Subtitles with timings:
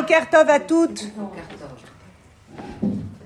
[0.00, 1.08] Boker Tov à toutes.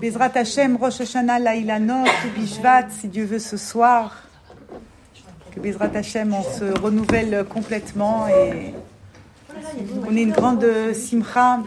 [0.01, 2.03] Bezrat Hashem, Rosh Hashanah, Laïlanot,
[2.35, 4.23] Bishvat, si Dieu veut ce soir.
[5.53, 8.73] Que Bezrat Hashem, on se renouvelle complètement et
[10.05, 11.59] on est une grande simcha.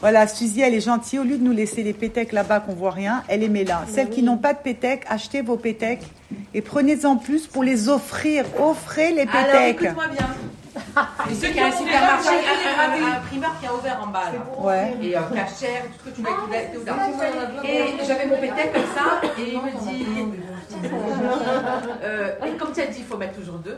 [0.00, 1.18] Voilà, Suzy, elle est gentille.
[1.18, 3.86] Au lieu de nous laisser les pétecs là-bas qu'on voit rien, elle les met là.
[3.88, 6.06] Celles qui n'ont pas de pétecs, achetez vos pétecs
[6.52, 8.44] et prenez-en plus pour les offrir.
[8.60, 9.82] Offrez les pétecs.
[9.82, 10.26] Alors, bien.
[11.30, 14.30] Et ceux qui ont un supermarché, un, un, primeur qui a ouvert en bas.
[14.58, 14.96] Ouais.
[15.02, 16.94] Et un cachère, tout ce que tu mets, tout là.
[17.64, 20.06] Et j'avais mon pétec comme ça, et il me dit.
[22.02, 23.76] Euh, et comme tu as dit, il faut mettre toujours deux.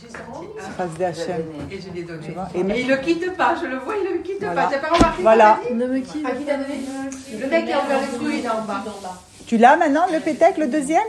[0.00, 1.70] J'ai sorti un.
[1.70, 2.34] Et je l'ai donné.
[2.54, 4.62] Et, et, il ne quitte pas, je le vois, il ne me quitte voilà.
[4.62, 4.68] pas.
[4.68, 5.60] Tu n'as pas remarqué Voilà.
[5.70, 6.30] Il ne me quitte pas.
[6.32, 8.82] Le mec qui a ouvert les fruits, il est en bas.
[9.46, 11.02] Tu l'as maintenant, le pétec, le deuxième?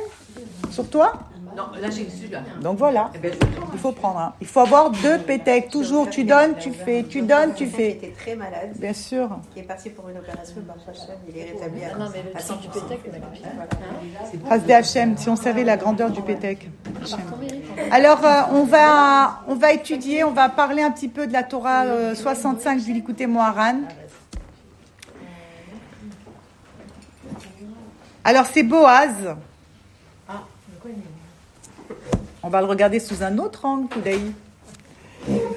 [0.70, 1.14] Sur toi?
[1.56, 2.40] Non, là j'ai celui-là.
[2.62, 3.12] Donc voilà.
[3.16, 3.34] Eh ben,
[3.74, 4.20] il faut prendre.
[4.20, 4.34] Hein.
[4.42, 5.70] Il faut avoir deux pétecs.
[5.70, 7.04] Toujours, tu donnes, tu fais.
[7.04, 8.00] Tu donnes, tu fais.
[8.02, 8.72] Il était très malade.
[8.76, 9.40] Bien sûr.
[9.54, 10.56] Qui est parti pour une opération.
[11.28, 13.00] Il est rétabli à, non, mais le à 100 du pétec,
[14.72, 16.70] Hachem, si on savait la grandeur du pétec.
[17.92, 21.44] Alors, euh, on, va, on va étudier, on va parler un petit peu de la
[21.44, 23.82] Torah euh, 65 du Likuté Moharan.
[28.24, 29.36] Alors, c'est Boaz.
[32.44, 34.32] On va le regarder sous un autre angle, Koudaï.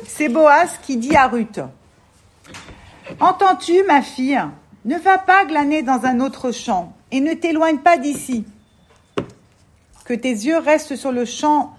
[0.07, 1.61] C'est Boaz qui dit à Ruth
[3.21, 4.41] Entends-tu, ma fille
[4.85, 8.45] Ne va pas glaner dans un autre champ et ne t'éloigne pas d'ici.
[10.05, 11.75] Que tes yeux restent sur le champ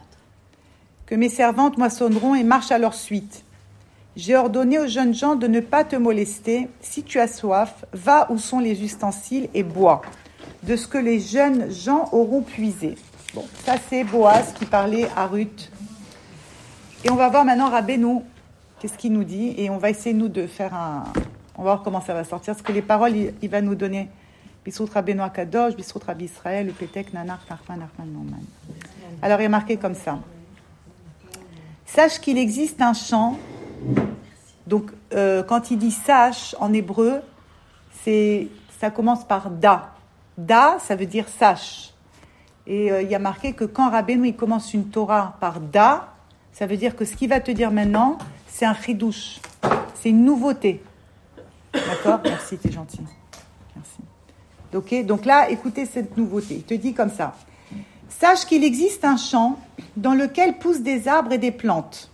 [1.06, 3.44] que mes servantes moissonneront et marchent à leur suite.
[4.16, 6.68] J'ai ordonné aux jeunes gens de ne pas te molester.
[6.82, 10.02] Si tu as soif, va où sont les ustensiles et bois
[10.64, 12.96] de ce que les jeunes gens auront puisé.
[13.64, 15.72] Ça c'est Boaz qui parlait à Ruth.
[17.04, 18.22] Et on va voir maintenant Rabbeinu,
[18.80, 21.04] qu'est-ce qu'il nous dit, et on va essayer nous de faire un...
[21.58, 24.10] On va voir comment ça va sortir, parce que les paroles, il, va nous donner.
[24.66, 27.40] Bisrout Rabbeinu Akadosh, Bisrout Rabbi Israël, le Nanar.
[29.22, 30.20] Alors il est comme ça.
[31.86, 33.38] Sache qu'il existe un chant.
[34.68, 37.22] Donc euh, quand il dit sache en hébreu,
[38.04, 38.48] c'est
[38.80, 39.94] ça commence par da.
[40.38, 41.94] Da, ça veut dire sache.
[42.68, 46.14] Et euh, il y a marqué que quand Rabbeinu il commence une Torah par da,
[46.52, 48.18] ça veut dire que ce qu'il va te dire maintenant,
[48.48, 49.40] c'est un chidouche.
[49.96, 50.82] C'est une nouveauté.
[51.74, 52.20] D'accord?
[52.24, 53.02] Merci, t'es gentil.
[53.76, 54.00] Merci.
[54.74, 56.56] Ok Donc là, écoutez cette nouveauté.
[56.56, 57.36] Il te dit comme ça.
[58.10, 59.60] Sache qu'il existe un champ
[59.98, 62.10] dans lequel poussent des arbres et des plantes,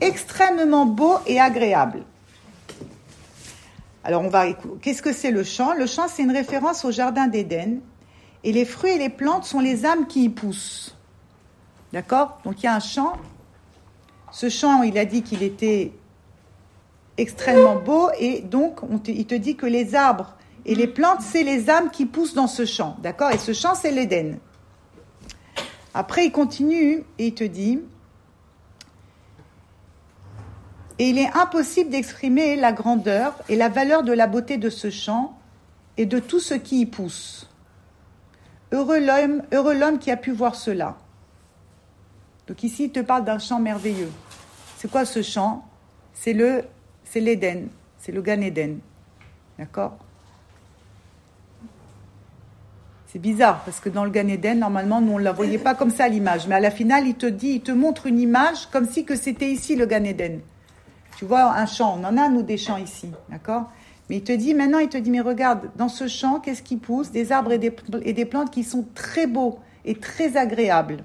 [0.00, 2.04] extrêmement beaux et agréables.
[4.04, 5.74] Alors on va Qu'est-ce que c'est le champ?
[5.74, 7.80] Le champ, c'est une référence au jardin d'Éden
[8.46, 10.94] et les fruits et les plantes sont les âmes qui y poussent.
[11.92, 12.38] D'accord?
[12.44, 13.14] Donc il y a un champ.
[14.30, 15.92] Ce champ, il a dit qu'il était
[17.18, 21.68] extrêmement beau et donc il te dit que les arbres et les plantes, c'est les
[21.68, 22.96] âmes qui poussent dans ce champ.
[23.02, 23.32] D'accord?
[23.32, 24.38] Et ce champ, c'est l'Éden.
[25.92, 27.80] Après, il continue et il te dit
[31.00, 34.90] Et il est impossible d'exprimer la grandeur et la valeur de la beauté de ce
[34.90, 35.36] champ
[35.96, 37.48] et de tout ce qui y pousse.
[38.72, 40.96] Heureux l'homme, heureux l'homme qui a pu voir cela.
[42.46, 44.10] Donc ici, il te parle d'un champ merveilleux.
[44.76, 45.64] C'est quoi ce champ
[46.14, 46.64] C'est le,
[47.04, 47.68] c'est l'Éden,
[47.98, 48.78] c'est le Gan Eden.
[49.58, 49.96] D'accord?
[53.06, 55.90] C'est bizarre parce que dans le Gan Eden, normalement, nous on la voyait pas comme
[55.90, 58.86] ça l'image, mais à la finale, il te dit, il te montre une image comme
[58.86, 60.40] si que c'était ici le Gan Eden.
[61.16, 63.70] Tu vois un champ, on en a nous des champs ici, d'accord?
[64.08, 66.76] Mais il te dit, maintenant, il te dit, mais regarde, dans ce champ, qu'est-ce qui
[66.76, 67.10] pousse?
[67.10, 67.58] Des arbres et
[68.12, 71.04] des, plantes qui sont très beaux et très agréables.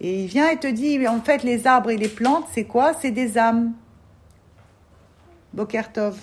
[0.00, 2.92] Et il vient et te dit, en fait, les arbres et les plantes, c'est quoi?
[3.00, 3.72] C'est des âmes.
[5.52, 6.18] Bokertov.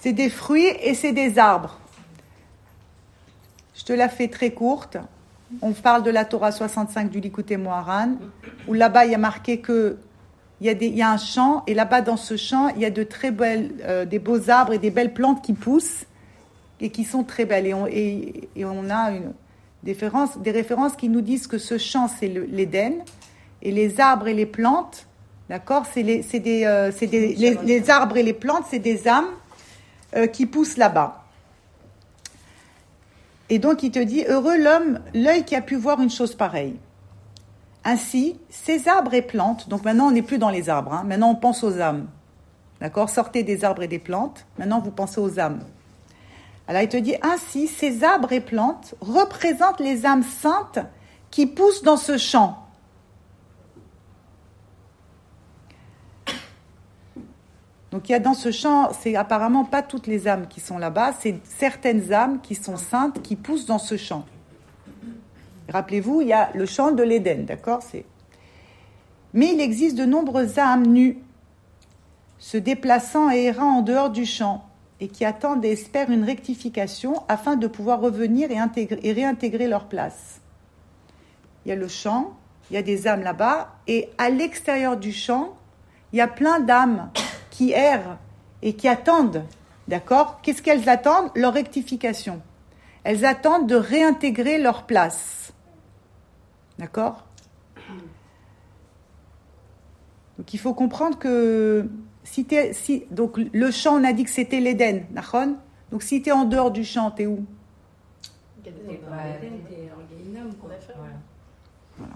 [0.00, 1.78] C'est des fruits et c'est des arbres.
[3.74, 4.98] Je te la fais très courte.
[5.62, 8.16] On parle de la Torah 65 du Likuté Moharan,
[8.66, 9.98] où là-bas il y a marqué que
[10.72, 13.30] il y, a un champ, et là-bas dans ce champ, il y a de très
[13.30, 16.06] belles, euh, des beaux arbres et des belles plantes qui poussent
[16.80, 17.66] et qui sont très belles.
[17.66, 19.12] Et on, a
[19.82, 23.04] des, références, qui nous disent que ce champ, c'est l'Éden,
[23.60, 25.06] et les arbres et les plantes,
[25.50, 26.90] d'accord, c'est des, euh,
[27.88, 29.28] arbres et les plantes, c'est des âmes
[30.16, 31.24] euh, qui poussent là-bas.
[33.50, 36.76] Et donc il te dit, heureux l'homme, l'œil qui a pu voir une chose pareille.
[37.84, 41.30] Ainsi, ces arbres et plantes, donc maintenant on n'est plus dans les arbres, hein, maintenant
[41.30, 42.08] on pense aux âmes.
[42.80, 43.10] D'accord?
[43.10, 45.60] Sortez des arbres et des plantes, maintenant vous pensez aux âmes.
[46.66, 50.78] Alors il te dit ainsi, ces arbres et plantes représentent les âmes saintes
[51.30, 52.58] qui poussent dans ce champ.
[57.90, 60.78] Donc il y a dans ce champ, c'est apparemment pas toutes les âmes qui sont
[60.78, 64.24] là-bas, c'est certaines âmes qui sont saintes qui poussent dans ce champ.
[65.72, 67.80] Rappelez-vous, il y a le champ de l'Éden, d'accord.
[69.32, 71.18] Mais il existe de nombreuses âmes nues,
[72.38, 74.64] se déplaçant et errant en dehors du champ,
[75.00, 79.86] et qui attendent et espèrent une rectification afin de pouvoir revenir et, et réintégrer leur
[79.86, 80.40] place.
[81.64, 82.34] Il y a le champ,
[82.70, 85.54] il y a des âmes là-bas, et à l'extérieur du champ,
[86.12, 87.10] il y a plein d'âmes
[87.50, 88.18] qui errent
[88.62, 89.44] et qui attendent,
[89.88, 91.30] d'accord Qu'est-ce qu'elles attendent?
[91.34, 92.40] Leur rectification.
[93.02, 95.53] Elles attendent de réintégrer leur place.
[96.78, 97.24] D'accord?
[100.38, 101.88] Donc il faut comprendre que
[102.24, 105.56] si t'es, si, donc le champ, on a dit que c'était l'Éden, Nachon
[105.92, 107.44] Donc si tu es en dehors du champ, t'es où?
[112.00, 112.06] Ouais.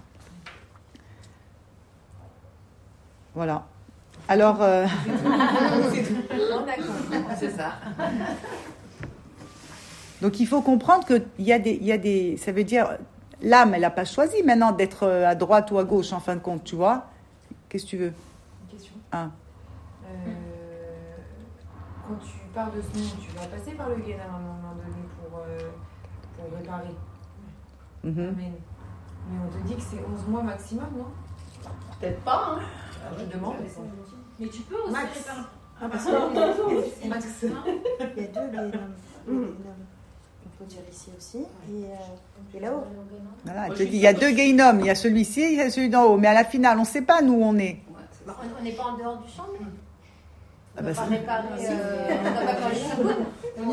[3.35, 3.65] Voilà.
[4.27, 4.85] Alors, euh.
[7.39, 7.73] C'est ça.
[10.21, 12.35] donc il faut comprendre qu'il y, a des- il y a des.
[12.37, 12.97] Ça veut dire,
[13.41, 16.35] l'âme, elle n'a pas choisi maintenant d'être euh, à droite ou à gauche, en fin
[16.35, 17.05] de compte, tu vois
[17.67, 18.13] Qu'est-ce que tu veux
[18.63, 18.93] Une question.
[19.11, 19.27] Ah.
[20.05, 21.15] Euh,
[22.07, 24.75] quand tu pars de ce monde, tu vas passer par le Guénam à un moment
[24.75, 25.57] donné pour, euh,
[26.37, 26.95] pour réparer.
[28.03, 28.35] Mhm.
[28.37, 28.51] Mais
[29.45, 31.05] on te dit que c'est 11 mois maximum, non
[31.99, 32.59] Peut-être pas, hein.
[33.19, 33.55] Je demande.
[34.39, 35.17] Mais tu peux aussi Max.
[35.17, 35.45] réparer.
[35.81, 37.27] Ah, parce qu'il y a- Max.
[37.43, 38.71] il y a deux.
[40.59, 41.37] Peut dire ici aussi.
[41.37, 42.83] Et, euh, et là-haut.
[43.45, 45.61] Voilà, elle te dit, il y a deux Gaïnoms, il y a celui-ci, il y
[45.61, 46.17] a celui d'en haut.
[46.17, 47.77] Mais à la finale, on ne sait pas nous où on est.
[48.27, 49.65] Bah, on n'est pas en dehors du champ, mais
[50.77, 52.09] Ah on bah, euh,
[53.57, 53.69] On.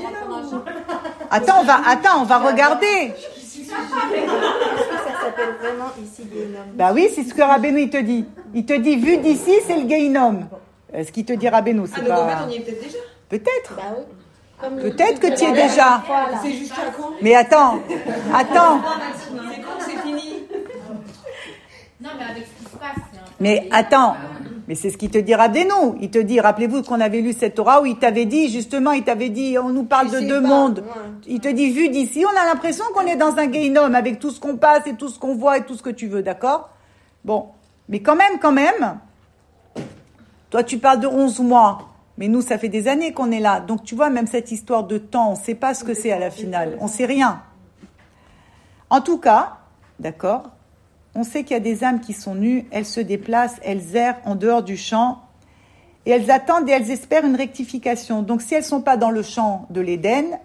[1.31, 2.87] Attends, on va, attends, on va regarder.
[2.87, 3.75] Est-ce que ça
[5.25, 6.23] s'appelle vraiment ici
[6.75, 8.25] Bah oui, c'est ce que Rabbeinu il te dit.
[8.55, 10.45] Il te dit, vu d'ici, c'est le Gaïnom.
[10.95, 12.17] Euh, Ce qu'il te dit Rabbeinu, Ah, c'est pas.
[12.17, 12.99] Gomet, on y est peut-être déjà
[13.29, 13.75] Peut-être.
[13.75, 14.05] Bah oui.
[14.61, 16.03] Peut-être que tu y es déjà.
[16.43, 16.51] C'est
[16.97, 17.79] quand Mais attends,
[18.35, 18.81] attends.
[18.83, 20.43] C'est quand que c'est fini
[22.01, 22.89] Non, mais avec ce qui se passe.
[23.13, 24.17] c'est un peu Mais des- attends.
[24.69, 25.97] Mais c'est ce qu'il te dit Rabbeinu.
[26.01, 29.05] Il te dit, rappelez-vous qu'on avait lu cette Torah où il t'avait dit, justement, il
[29.05, 30.79] t'avait dit, on nous parle de deux pas, mondes.
[30.81, 31.03] ouais.
[31.29, 34.31] Il te dit, vu d'ici, on a l'impression qu'on est dans un Gaïnom avec tout
[34.33, 36.71] ce qu'on passe et tout ce qu'on voit et tout ce que tu veux, d'accord?
[37.25, 37.47] Bon.
[37.89, 38.99] Mais quand même, quand même,
[40.51, 41.79] toi tu parles de 11 mois,
[42.19, 43.61] mais nous ça fait des années qu'on est là.
[43.61, 46.13] Donc tu vois, même cette histoire de temps, on ne sait pas ce que c'est
[46.13, 46.77] à la finale.
[46.81, 47.43] On sait rien.
[48.91, 49.59] En tout cas,
[49.99, 50.51] d'accord
[51.15, 54.21] On sait qu'il y a des âmes qui sont nues, elles se déplacent, elles errent
[54.25, 55.23] en dehors du champ
[56.07, 58.23] et elles attendent et elles espèrent une rectification.
[58.23, 60.39] Donc si elles ne sont pas dans le champ de l'Éden,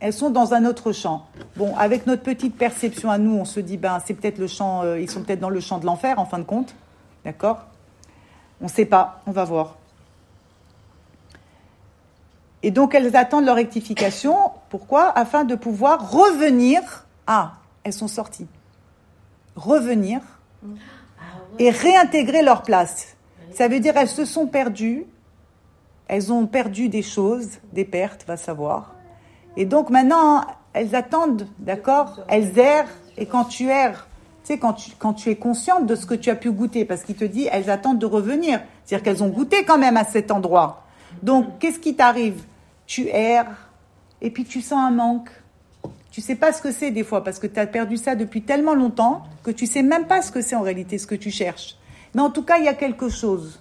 [0.00, 1.24] elles sont dans un autre champ.
[1.56, 4.82] Bon, avec notre petite perception à nous, on se dit, ben, c'est peut-être le champ,
[4.82, 6.74] euh, ils sont peut-être dans le champ de l'enfer, en fin de compte.
[7.24, 7.64] D'accord?
[8.60, 9.76] On ne sait pas, on va voir.
[12.64, 14.36] Et donc, elles attendent leur rectification.
[14.70, 15.10] Pourquoi?
[15.10, 16.80] Afin de pouvoir revenir.
[17.26, 18.46] Ah, elles sont sorties.
[19.54, 20.22] Revenir
[21.58, 23.16] et réintégrer leur place.
[23.52, 25.04] Ça veut dire elles se sont perdues.
[26.08, 28.94] Elles ont perdu des choses, des pertes, va savoir.
[29.58, 32.20] Et donc maintenant, elles attendent, d'accord?
[32.28, 32.88] Elles errent.
[33.18, 34.08] Et quand tu erres,
[34.42, 36.86] tu sais, quand tu, quand tu es consciente de ce que tu as pu goûter,
[36.86, 38.62] parce qu'il te dit, elles attendent de revenir.
[38.86, 40.84] C'est-à-dire qu'elles ont goûté quand même à cet endroit.
[41.22, 42.42] Donc, qu'est-ce qui t'arrive?
[42.86, 43.70] Tu erres,
[44.20, 45.30] et puis tu sens un manque.
[46.10, 48.42] Tu sais pas ce que c'est des fois, parce que tu as perdu ça depuis
[48.42, 51.30] tellement longtemps que tu sais même pas ce que c'est en réalité, ce que tu
[51.30, 51.76] cherches.
[52.14, 53.60] Mais en tout cas, il y a quelque chose.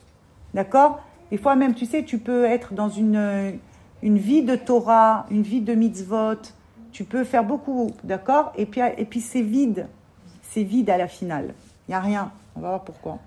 [0.53, 1.01] D'accord?
[1.31, 3.57] Des fois même, tu sais, tu peux être dans une,
[4.03, 6.41] une vie de Torah, une vie de mitzvot.
[6.91, 8.53] Tu peux faire beaucoup, d'accord?
[8.55, 9.87] Et puis, et puis c'est vide.
[10.43, 11.55] C'est vide à la finale.
[11.87, 12.31] Il n'y a rien.
[12.55, 13.17] On va voir pourquoi.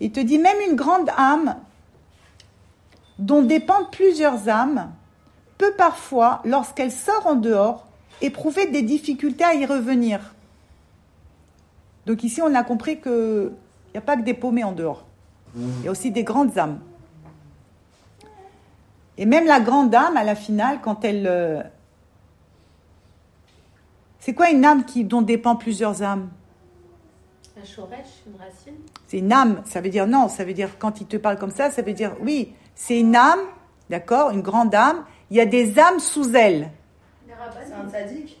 [0.00, 1.56] Il te dit même une grande âme
[3.20, 4.90] dont dépendent plusieurs âmes
[5.58, 7.86] peut parfois, lorsqu'elle sort en dehors,
[8.22, 10.34] éprouver des difficultés à y revenir.
[12.06, 13.52] Donc ici, on a compris qu'il
[13.92, 15.04] n'y a pas que des paumés en dehors.
[15.54, 16.80] Il y a aussi des grandes âmes.
[19.18, 21.26] Et même la grande âme, à la finale, quand elle...
[21.26, 21.62] euh,
[24.18, 26.30] C'est quoi une âme qui, dont dépend plusieurs âmes?
[27.58, 28.80] Un chorèche, une racine.
[29.06, 31.50] C'est une âme, ça veut dire non, ça veut dire quand il te parle comme
[31.50, 33.40] ça, ça veut dire oui, c'est une âme,
[33.88, 36.70] d'accord, une grande âme, il y a des âmes sous elle.
[37.26, 38.38] C'est un tzaddik.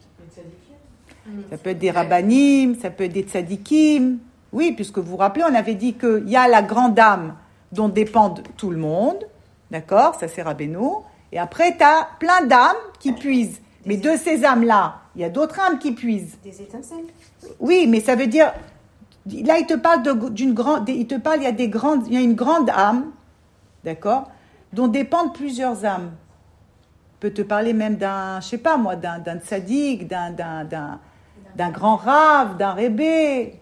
[1.50, 4.18] Ça peut être des rabbanim, ça peut être des tzadikim.
[4.52, 7.36] Oui, puisque vous vous rappelez, on avait dit qu'il y a la grande âme
[7.72, 9.24] dont dépendent tout le monde,
[9.70, 11.04] d'accord, ça c'est Rabbeinu.
[11.32, 13.60] Et après, tu as plein d'âmes qui puisent.
[13.86, 16.36] Mais de ces âmes-là, il y a d'autres âmes qui puisent.
[16.42, 17.06] Des étincelles.
[17.60, 18.52] Oui, mais ça veut dire
[19.26, 22.14] là il te parle d'une grande, il te parle il y a des grandes, il
[22.14, 23.12] y a une grande âme,
[23.84, 24.30] d'accord,
[24.72, 26.12] dont dépendent plusieurs âmes.
[27.18, 29.36] Peut te parler même d'un, je sais pas moi, d'un, d'un
[31.54, 33.60] d'un, grand rave, d'un rébé.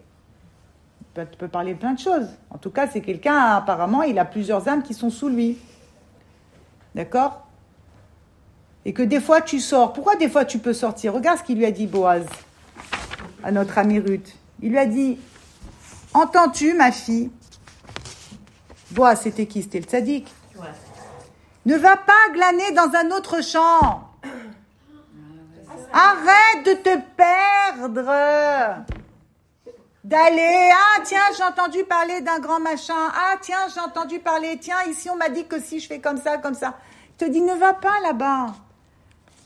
[1.15, 2.29] Tu peux parler de plein de choses.
[2.49, 5.57] En tout cas, c'est quelqu'un, apparemment, il a plusieurs âmes qui sont sous lui.
[6.95, 7.45] D'accord
[8.85, 9.91] Et que des fois tu sors.
[9.91, 12.25] Pourquoi des fois tu peux sortir Regarde ce qu'il lui a dit Boaz
[13.43, 14.35] à notre amie Ruth.
[14.61, 15.17] Il lui a dit
[16.13, 17.29] Entends-tu, ma fille?
[18.91, 19.61] Boaz, c'était qui?
[19.63, 20.33] C'était le tzaddik.
[21.65, 24.09] Ne va pas glaner dans un autre champ.
[25.93, 28.85] Arrête de te perdre.
[30.03, 32.93] D'aller, ah tiens, j'ai entendu parler d'un grand machin.
[33.13, 36.17] Ah tiens, j'ai entendu parler, tiens, ici on m'a dit que si je fais comme
[36.17, 36.75] ça, comme ça.
[37.11, 38.47] Il te dit, ne va pas là-bas.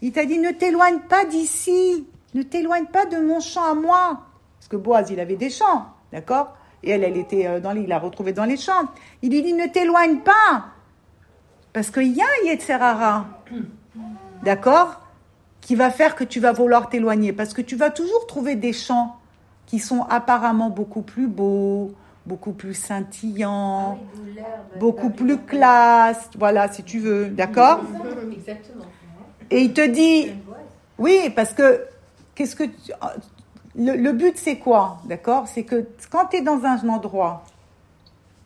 [0.02, 2.08] Il t'a dit, ne t'éloigne pas d'ici.
[2.34, 4.22] Ne t'éloigne pas de mon champ à moi.
[4.60, 6.56] Parce que Boaz, il avait des champs, d'accord?
[6.84, 8.88] Et elle, elle était euh, dans les, il l'a retrouvée dans les champs.
[9.22, 10.66] Il lui dit, ne t'éloigne pas.
[11.72, 13.26] Parce qu'il y a un Yetzerara.
[14.44, 15.02] D'accord
[15.62, 17.32] Qui va faire que tu vas vouloir t'éloigner.
[17.34, 19.16] Parce que tu vas toujours trouver des champs
[19.66, 21.94] qui sont apparemment beaucoup plus beaux,
[22.26, 23.98] beaucoup plus scintillants,
[24.78, 27.80] beaucoup plus classe, voilà, si tu veux, d'accord
[28.32, 28.84] Exactement.
[29.50, 30.32] Et il te dit,
[30.98, 31.86] oui, parce que,
[32.36, 32.92] qu'est-ce que tu-
[33.76, 35.48] le, le but c'est quoi, d'accord?
[35.48, 37.44] C'est que quand tu es dans un endroit,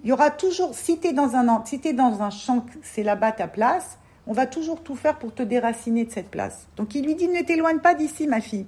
[0.03, 3.03] il y aura toujours, si tu es dans un, si t'es dans un champ, c'est
[3.03, 6.67] là-bas ta place, on va toujours tout faire pour te déraciner de cette place.
[6.75, 8.67] Donc il lui dit, ne t'éloigne pas d'ici, ma fille.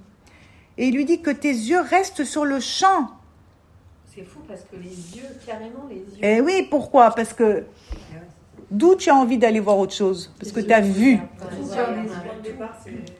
[0.78, 3.10] Et il lui dit que tes yeux restent sur le champ.
[4.14, 6.18] C'est fou parce que les yeux, carrément les yeux.
[6.22, 7.10] Eh oui, pourquoi?
[7.10, 7.64] Parce que
[8.70, 10.32] d'où tu as envie d'aller voir autre chose?
[10.40, 11.20] Parce que tu as vu.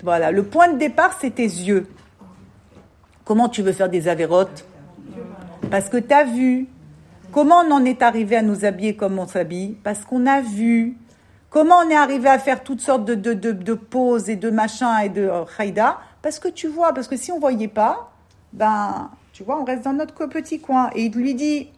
[0.02, 1.86] Voilà, le point de départ, c'est tes yeux.
[3.24, 4.64] Comment tu veux faire des avérotes
[5.70, 6.68] Parce que tu as vu.
[7.32, 10.96] Comment on en est arrivé à nous habiller comme on s'habille Parce qu'on a vu.
[11.48, 15.22] Comment on est arrivé à faire toutes sortes de, poses et de machins et de
[15.22, 18.12] euh, haïda Parce que tu vois, parce que si on voyait pas,
[18.52, 20.90] ben, tu vois, on reste dans notre petit coin.
[20.94, 21.68] Et il lui dit,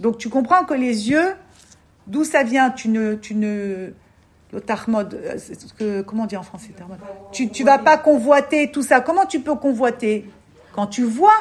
[0.00, 1.34] donc tu comprends que les yeux,
[2.06, 3.90] d'où ça vient Tu ne, tu ne,
[4.64, 5.18] tarmod,
[5.82, 6.70] euh, comment on dit en français
[7.32, 9.00] Tu, tu vas pas convoiter tout ça.
[9.00, 10.24] Comment tu peux convoiter?
[10.78, 11.34] Quand tu vois,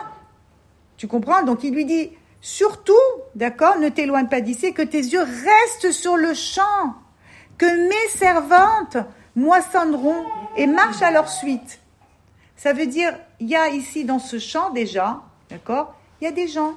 [0.97, 2.09] tu comprends Donc il lui dit,
[2.41, 2.93] surtout,
[3.35, 6.95] d'accord, ne t'éloigne pas d'ici, que tes yeux restent sur le champ,
[7.59, 8.97] que mes servantes
[9.35, 10.25] moissonneront
[10.55, 11.79] et marchent à leur suite.
[12.55, 16.31] Ça veut dire, il y a ici dans ce champ déjà, d'accord, il y a
[16.31, 16.73] des gens.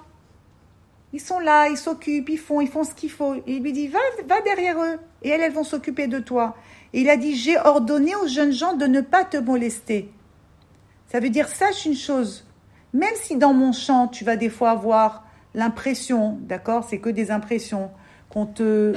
[1.15, 3.37] Ils sont là, ils s'occupent, ils font, ils font ce qu'il faut.
[3.47, 4.99] Il lui dit, va, va derrière eux.
[5.23, 6.55] Et elles, elles vont s'occuper de toi.
[6.93, 10.13] Et il a dit, j'ai ordonné aux jeunes gens de ne pas te molester.
[11.11, 12.45] Ça veut dire, sache une chose.
[12.93, 17.31] Même si dans mon champ, tu vas des fois avoir l'impression, d'accord, c'est que des
[17.31, 17.91] impressions,
[18.29, 18.95] qu'on peut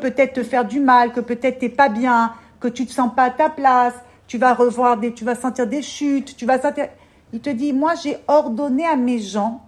[0.00, 3.24] peut-être te faire du mal, que peut-être t'es pas bien, que tu te sens pas
[3.24, 3.94] à ta place,
[4.26, 6.88] tu vas revoir des, tu vas sentir des chutes, tu vas sentir.
[7.32, 9.62] Il te dit, moi j'ai ordonné à mes gens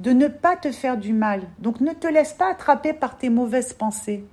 [0.00, 1.42] de ne pas te faire du mal.
[1.58, 4.24] Donc ne te laisse pas attraper par tes mauvaises pensées.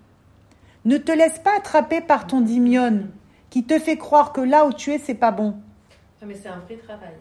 [0.85, 3.07] Ne te laisse pas attraper par ton dimion
[3.49, 5.55] qui te fait croire que là où tu es, c'est pas bon.
[6.25, 7.13] Mais c'est un vrai travail.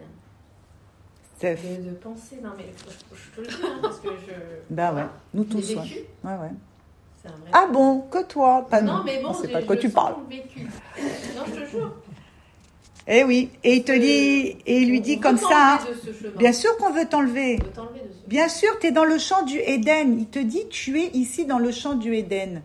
[1.39, 4.33] C'est- De, de penser, non mais je, te le dis hein, parce que je.
[4.69, 5.03] Bah ouais,
[5.33, 5.69] nous tous.
[5.75, 5.81] Ouais.
[5.83, 5.99] vécu.
[6.23, 6.51] Ouais, ouais.
[7.21, 7.49] C'est un vrai.
[7.53, 8.87] Ah bon, que toi, pas nous.
[8.91, 10.15] non mais bon, j'ai- pas de quoi je tu parles.
[10.29, 10.61] le vécu.
[11.35, 11.93] Non, je te jure.
[13.11, 15.79] Eh oui, et il te dit, et il lui dit comme ça.
[16.37, 17.57] Bien sûr qu'on veut t'enlever.
[18.27, 20.19] Bien sûr, tu es dans le champ du Éden.
[20.19, 22.61] Il te dit, tu es ici dans le champ du Éden.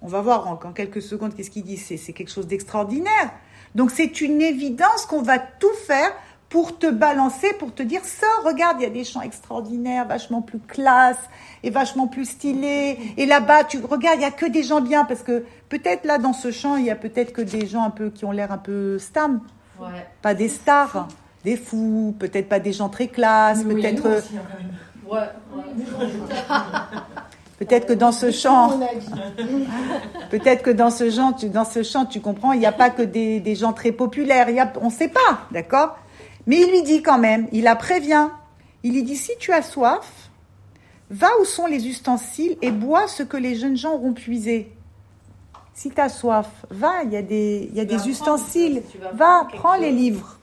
[0.00, 1.76] On va voir en, en quelques secondes qu'est-ce qu'il dit.
[1.78, 3.32] C'est c'est quelque chose d'extraordinaire.
[3.74, 6.12] Donc c'est une évidence qu'on va tout faire
[6.52, 10.42] pour te balancer, pour te dire, sors, regarde, il y a des champs extraordinaires, vachement
[10.42, 11.16] plus classe
[11.62, 12.98] et vachement plus stylés.
[13.16, 16.18] Et là-bas, tu regardes, il y a que des gens bien, parce que peut-être là,
[16.18, 18.52] dans ce champ, il y a peut-être que des gens un peu qui ont l'air
[18.52, 19.40] un peu stam,
[19.80, 20.06] Ouais.
[20.20, 21.08] pas des stars,
[21.42, 24.04] des fous, peut-être pas des gens très classe, peut-être...
[24.06, 24.20] euh,
[25.10, 25.18] Ouais.
[25.56, 25.62] ouais.
[27.58, 28.78] Peut-être que dans ce champ,
[30.30, 32.90] peut-être que dans ce champ, tu, dans ce champ, tu comprends, il n'y a pas
[32.90, 34.50] que des, des gens très populaires.
[34.50, 35.96] Il y a, on ne sait pas, d'accord?
[36.46, 38.28] Mais il lui dit quand même, il la prévient.
[38.82, 40.30] Il lui dit si tu as soif,
[41.10, 44.72] va où sont les ustensiles et bois ce que les jeunes gens auront puisé.
[45.74, 48.82] Si tu as soif, va, il y a des, il y a des ustensiles.
[49.14, 49.98] Va, prends les chose.
[49.98, 50.38] livres.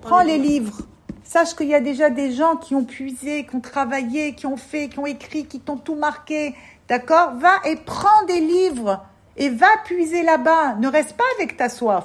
[0.00, 0.78] Prends Prends les les livres.
[1.24, 4.58] Sache qu'il y a déjà des gens qui ont puisé, qui ont travaillé, qui ont
[4.58, 6.54] fait, qui ont écrit, qui t'ont tout marqué.
[6.88, 7.32] D'accord?
[7.36, 9.02] Va et prends des livres
[9.36, 10.74] et va puiser là-bas.
[10.76, 12.04] Ne reste pas avec ta soif.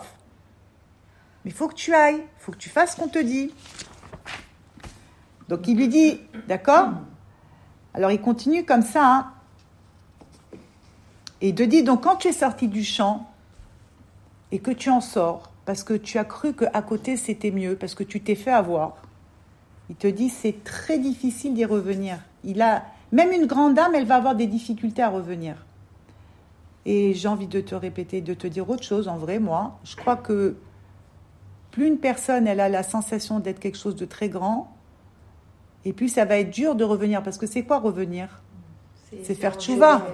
[1.44, 2.22] Mais il faut que tu ailles.
[2.22, 3.54] Il faut que tu fasses ce qu'on te dit.
[5.48, 6.90] Donc il lui dit, d'accord?
[7.94, 9.04] Alors il continue comme ça.
[9.04, 9.32] hein.
[11.42, 13.30] Et il te dit, donc quand tu es sorti du champ
[14.52, 17.96] et que tu en sors, parce que tu as cru qu'à côté c'était mieux, parce
[17.96, 18.98] que tu t'es fait avoir,
[19.90, 22.20] il te dit, c'est très difficile d'y revenir.
[22.44, 25.66] Il a, même une grande âme, elle va avoir des difficultés à revenir.
[26.86, 29.08] Et j'ai envie de te répéter, de te dire autre chose.
[29.08, 30.56] En vrai, moi, je crois que
[31.80, 34.76] plus une personne, elle a la sensation d'être quelque chose de très grand,
[35.86, 37.24] et plus ça va être dur de revenir.
[37.24, 38.42] Parce que c'est quoi revenir?
[39.24, 40.06] C'est faire tchouva.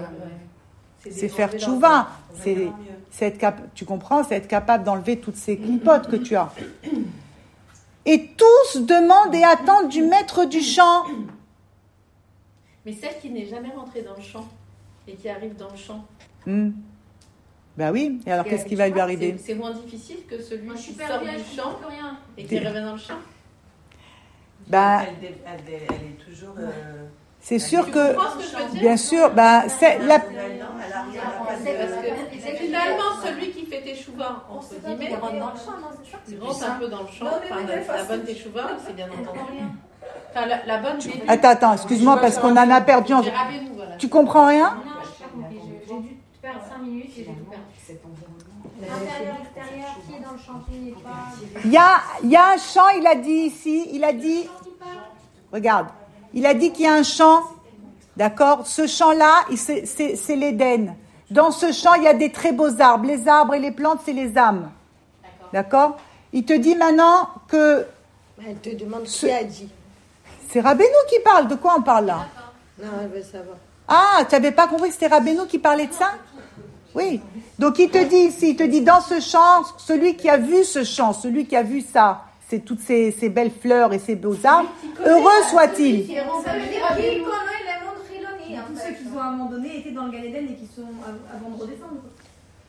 [1.10, 2.08] C'est faire tchouva.
[2.36, 2.68] C'est
[3.10, 6.52] c'est être cap- tu comprends, c'est être capable d'enlever toutes ces clipotes que tu as.
[8.06, 11.04] Et tous demandent et attendent du maître du chant.
[12.86, 14.48] Mais celle qui n'est jamais rentrée dans le champ
[15.08, 16.06] et qui arrive dans le champ.
[16.46, 16.72] Hmm.
[17.78, 20.66] Ben oui, et alors qu'est-ce qui tu va lui arriver c'est- moins difficile que celui
[20.66, 22.18] Moi, je suis qui sort du champ rien.
[22.38, 23.16] et qui revient dans le champ.
[24.68, 25.02] Ben,
[25.46, 26.56] elle, est toujours.
[26.58, 26.70] euh,
[27.40, 28.16] c'est sûr que,
[28.80, 30.20] bien sûr, ben, c'est la,
[32.58, 36.20] finalement, celui qui fait teshuva, entre guillemets, Il rentre dans le champ, non, c'est sûr
[36.24, 37.26] que il rentre un peu dans le champ.
[37.26, 39.60] Mais mais la, mais bonne teshuva, c'est bien entendu.
[40.32, 43.14] Enfin, la, bonne attends, attends, excuse-moi parce qu'on en a perdu.
[44.00, 45.60] Tu comprends rien Non, j'ai pas compris.
[45.60, 47.64] Je- J'ai dû perdre 5 minutes et j'ai tout perdu.
[48.82, 51.60] Intérieur, extérieur, qui est dans le champ, qui n'est pas.
[51.64, 54.50] Il y a, il y a un champ, il a dit ici, il a dit,
[55.52, 55.88] regarde,
[56.34, 57.42] il a dit qu'il y a un champ,
[58.18, 60.96] d'accord Ce champ-là, c'est- c'est c'est l'Éden.
[61.32, 63.06] Dans ce champ, il y a des très beaux arbres.
[63.08, 64.70] Les arbres et les plantes, c'est les âmes.
[65.54, 65.98] D'accord
[66.34, 67.86] Il te dit maintenant que
[68.46, 69.70] Elle te demande Ce- qui a dit.
[70.50, 71.48] c'est Rabbeinu qui parle.
[71.48, 72.28] De quoi on parle là?
[72.82, 73.56] Non, elle veut savoir.
[73.88, 76.12] Ah, tu n'avais pas compris que c'était Rabbeinu qui parlait de ça?
[76.96, 77.20] Oui.
[77.60, 80.64] Donc il te dit ici, il te dit dans ce champ, celui qui a vu
[80.64, 84.16] ce champ, celui qui a vu ça, c'est toutes ces, ces belles fleurs et ces
[84.16, 84.70] beaux arbres,
[85.06, 86.08] heureux soit-il.
[88.68, 90.68] Tous ceux qui sont à un moment donné étaient dans le Gan Eden et qui
[90.68, 91.96] sont av- avant de redescendre.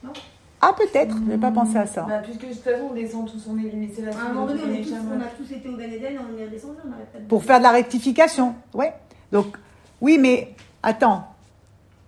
[0.03, 0.13] quoi.
[0.61, 2.03] Ah peut-être, je n'ai pas pensé à ça.
[2.09, 4.61] Bah, puisque de toute façon, on descend tous, on est la À un moment donné,
[4.67, 6.89] on, est tous, on a tous été au Gan Eden et on est redescendu, on
[6.89, 8.55] n'arrête pas de Pour faire de la rectification.
[8.75, 8.93] Ouais.
[9.33, 9.57] Donc,
[10.01, 11.25] oui, mais attends.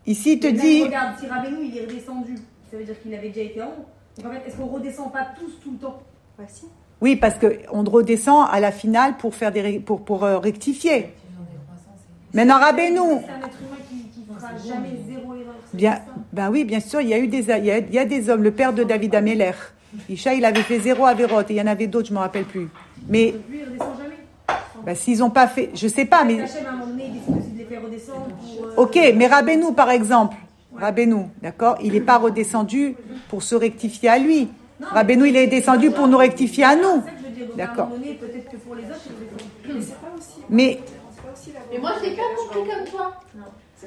[0.09, 0.83] Ici, il te dit.
[0.85, 2.35] Regarde, si Rabbeinu il est redescendu,
[2.71, 3.85] ça veut dire qu'il avait déjà été en haut.
[4.23, 5.99] Donc en fait, est-ce qu'on redescend pas tous tout le temps
[6.37, 6.65] Voici.
[7.01, 11.11] Oui, parce qu'on redescend à la finale pour, faire des, ré- pour, pour euh, rectifier.
[12.35, 12.97] Maintenant, Rabbeinu.
[12.99, 15.55] C'est un être humain qui, qui fera jamais zéro erreur.
[15.71, 15.99] c'est Bien,
[16.33, 18.05] ben oui, bien sûr, il y a eu des, il y a, il y a
[18.05, 18.43] des hommes.
[18.43, 19.53] Le père de David Ameller,
[20.09, 22.45] Isha, il avait fait zéro Averot, et il y en avait d'autres, je me rappelle
[22.45, 22.69] plus.
[23.09, 24.17] Mais Lui, il redescend jamais.
[24.85, 26.45] ben, s'ils n'ont pas fait, je sais pas, mais
[27.99, 28.65] redescendre pour.
[28.67, 28.99] euh, ok.
[29.17, 30.37] Mais Rabbeinu, par exemple,
[30.77, 32.95] Rabbeinu, d'accord, il n'est pas redescendu
[33.29, 34.49] pour se rectifier à lui.
[34.81, 37.03] Non, Rabbeinu, il est descendu pour nous rectifier à nous.
[37.57, 37.87] D'accord.
[37.89, 39.01] moment donné, peut-être que pour les autres,
[39.67, 39.95] il redescend.
[40.51, 40.79] Mais
[41.73, 43.15] Mais moi, je l'ai pas compris comme toi.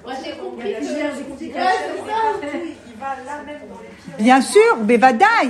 [0.03, 0.83] Moi, j'ai compris que.
[0.85, 2.47] J'ai compris que- Ouais, c'est ça.
[2.87, 4.17] Il va là même dans les pires.
[4.23, 5.49] bien sûr, Bevadaï.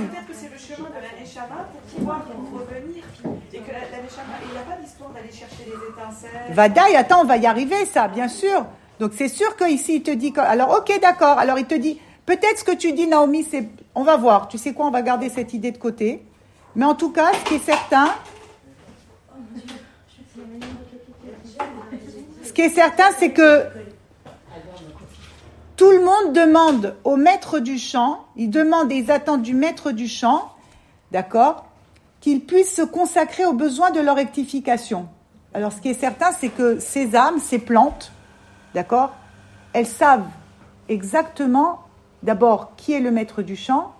[0.74, 3.04] Chemin de la Neshama pour pouvoir revenir.
[3.52, 6.54] Et que la, la Neshama, il n'y a pas d'histoire d'aller chercher les étincelles.
[6.54, 8.64] Vadaï, attends, on va y arriver, ça, bien sûr.
[8.98, 10.32] Donc c'est sûr qu'ici, il te dit...
[10.36, 11.38] Alors, ok, d'accord.
[11.38, 13.68] Alors, il te dit, peut-être ce que tu dis, Naomi, c'est...
[13.94, 14.48] On va voir.
[14.48, 16.24] Tu sais quoi, on va garder cette idée de côté.
[16.74, 18.14] Mais en tout cas, ce qui est certain...
[22.44, 23.64] Ce qui est certain, c'est que
[25.76, 29.90] tout le monde demande au maître du chant, ils demandent et ils attendent du maître
[29.90, 30.51] du chant,
[31.12, 31.66] d'accord,
[32.20, 35.08] qu'ils puissent se consacrer aux besoins de leur rectification.
[35.54, 38.10] Alors, ce qui est certain, c'est que ces âmes, ces plantes,
[38.74, 39.12] d'accord,
[39.74, 40.26] elles savent
[40.88, 41.80] exactement,
[42.22, 43.94] d'abord, qui est le maître du chant,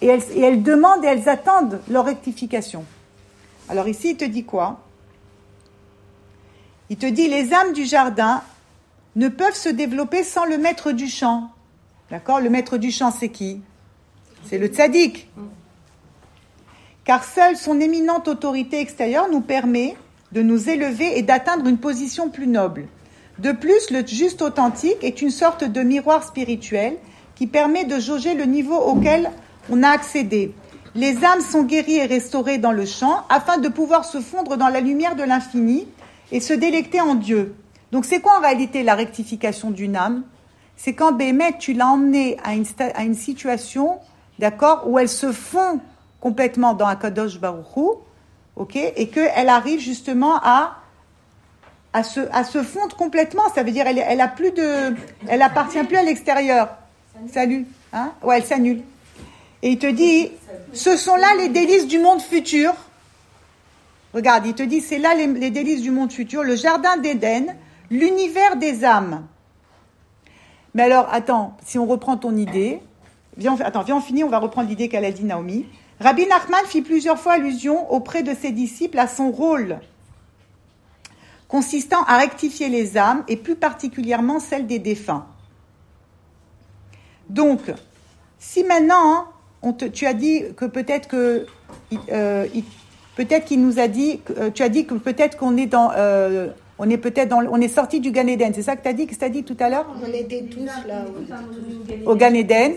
[0.00, 2.84] et elles, et elles demandent et elles attendent leur rectification.
[3.68, 4.80] Alors ici, il te dit quoi?
[6.90, 8.42] Il te dit, les âmes du jardin
[9.16, 11.50] ne peuvent se développer sans le maître du champ.
[12.10, 12.40] D'accord?
[12.40, 13.62] Le maître du champ, c'est qui?
[14.48, 15.28] C'est le tzaddik.
[17.04, 19.96] Car seule son éminente autorité extérieure nous permet
[20.32, 22.86] de nous élever et d'atteindre une position plus noble.
[23.38, 26.96] De plus, le juste authentique est une sorte de miroir spirituel
[27.34, 29.30] qui permet de jauger le niveau auquel
[29.70, 30.54] on a accédé.
[30.94, 34.68] Les âmes sont guéries et restaurées dans le champ afin de pouvoir se fondre dans
[34.68, 35.88] la lumière de l'infini
[36.30, 37.54] et se délecter en Dieu.
[37.90, 40.22] Donc c'est quoi en réalité la rectification d'une âme?
[40.76, 43.98] C'est quand Bémet, tu l'as emmenée à une situation,
[44.38, 45.80] d'accord, où elle se fond
[46.20, 47.88] complètement dans Akadosh Baruch Hu,
[48.56, 50.80] ok, et qu'elle arrive justement à
[52.02, 53.42] se, fondre complètement.
[53.54, 54.94] Ça veut dire elle, elle a plus de,
[55.28, 56.68] elle appartient plus à l'extérieur.
[57.32, 58.12] Salut, hein?
[58.22, 58.82] Ouais, elle s'annule.
[59.62, 60.30] Et il te dit,
[60.72, 62.74] ce sont là les délices du monde futur.
[64.12, 67.56] Regarde, il te dit, c'est là les délices du monde futur, le jardin d'Éden,
[67.90, 69.26] l'univers des âmes.
[70.74, 72.80] Mais alors, attends, si on reprend ton idée,
[73.36, 75.66] viens, attends, viens, on finit, on va reprendre l'idée qu'elle a dit Naomi.
[76.00, 79.78] Rabbi Nachman fit plusieurs fois allusion auprès de ses disciples à son rôle,
[81.48, 85.26] consistant à rectifier les âmes et plus particulièrement celles des défunts.
[87.30, 87.72] Donc,
[88.38, 89.26] si maintenant,
[89.62, 91.46] hein, tu as dit que peut-être que,
[92.12, 92.46] euh,
[93.16, 96.48] peut-être qu'il nous a dit, euh, tu as dit que peut-être qu'on est dans, euh,
[96.78, 98.52] on est peut-être dans, on est sorti du Gan Eden.
[98.54, 100.44] C'est ça que tu as dit, que tu as dit tout à l'heure On était
[100.44, 101.04] tous là.
[102.06, 102.74] Au Gan Eden.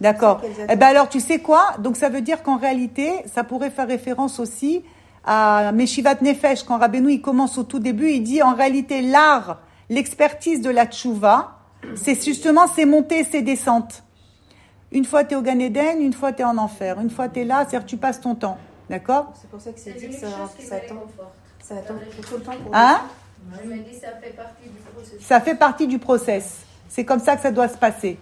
[0.00, 0.40] D'accord.
[0.68, 1.74] Eh ben alors, tu sais quoi?
[1.78, 4.82] Donc ça veut dire qu'en réalité, ça pourrait faire référence aussi
[5.24, 9.60] à Meshivat Nefesh, quand Rabbeinu il commence au tout début, il dit en réalité l'art,
[9.88, 11.58] l'expertise de la tchouva,
[11.94, 14.02] c'est justement ces montées, ces descentes.
[14.90, 17.28] Une fois tu es au Gan Eden, une fois tu es en enfer, une fois
[17.28, 18.58] tu es là, c'est-à-dire tu passes ton temps.
[18.90, 19.32] D'accord?
[19.40, 20.26] C'est pour ça que c'est dit que ça,
[20.58, 21.06] ça attend.
[21.62, 22.74] Ça attend tout le temps pour.
[22.74, 23.00] Hein
[23.62, 25.26] Je me dis, ça fait partie du processus.
[25.26, 26.58] Ça fait partie du process.
[26.88, 28.18] C'est comme ça que ça doit se passer.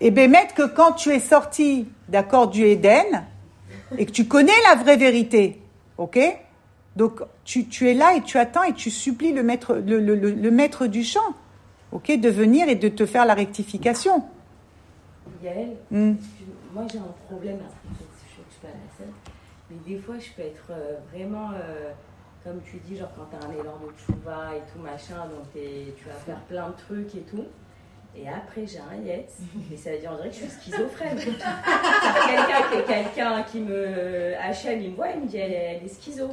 [0.00, 3.24] Et bien, mettre que quand tu es sorti, d'accord, du Éden,
[3.98, 5.60] et que tu connais la vraie vérité,
[5.98, 6.18] ok?
[6.96, 10.14] Donc, tu, tu es là et tu attends et tu supplies le maître, le, le-
[10.16, 11.20] le- le maître du chant,
[11.92, 14.24] ok, de venir et de te faire la rectification.
[15.42, 16.14] Yael, Hmm.
[16.74, 19.12] moi j'ai un problème, je sais que je suis pas la seule,
[19.72, 21.90] mais des fois je peux être euh, vraiment, euh,
[22.44, 25.50] comme tu dis, genre quand tu as un élan de chouva et tout machin, donc
[25.52, 27.44] t'es- tu vas faire plein de trucs et tout.
[28.14, 29.38] Et après j'ai un yes,
[29.70, 31.16] mais ça veut dire on dirait que je suis schizophrène.
[31.16, 35.76] Quelqu'un qui est quelqu'un qui me HM, il me voit, il me dit elle, est-
[35.80, 36.28] elle est schizo.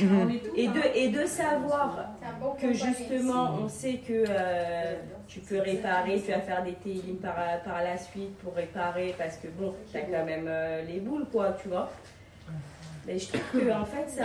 [0.00, 0.30] Mhm.
[0.56, 1.96] Et de, et de savoir
[2.40, 4.94] bon que justement on sait que euh,
[5.28, 9.36] tu peux réparer, tu vas faire des télim par, par la suite pour réparer parce
[9.36, 11.90] que bon, t'as quand même euh, les boules quoi, tu vois.
[13.06, 14.24] Mais je trouve que en fait ça,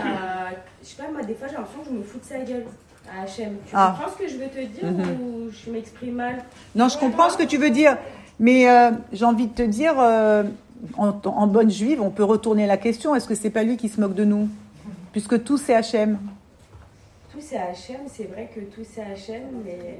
[0.82, 2.64] je sais pas moi des fois j'ai l'impression que je me fous de sa gueule
[3.10, 3.56] à HM.
[3.66, 3.94] Tu Ah.
[3.96, 5.20] comprends ce que je veux te dire Mhm.
[5.20, 6.44] ou je m'exprime mal?
[6.74, 7.96] Non, je comprends ce que tu veux dire,
[8.38, 10.44] mais euh, j'ai envie de te dire, euh,
[10.96, 13.14] en, en bonne juive, on peut retourner la question.
[13.14, 14.48] Est-ce que c'est pas lui qui se moque de nous?
[15.12, 16.18] Puisque tout c'est HM.
[17.32, 19.94] Tout c'est HM, c'est vrai que tout c'est HM, mais euh,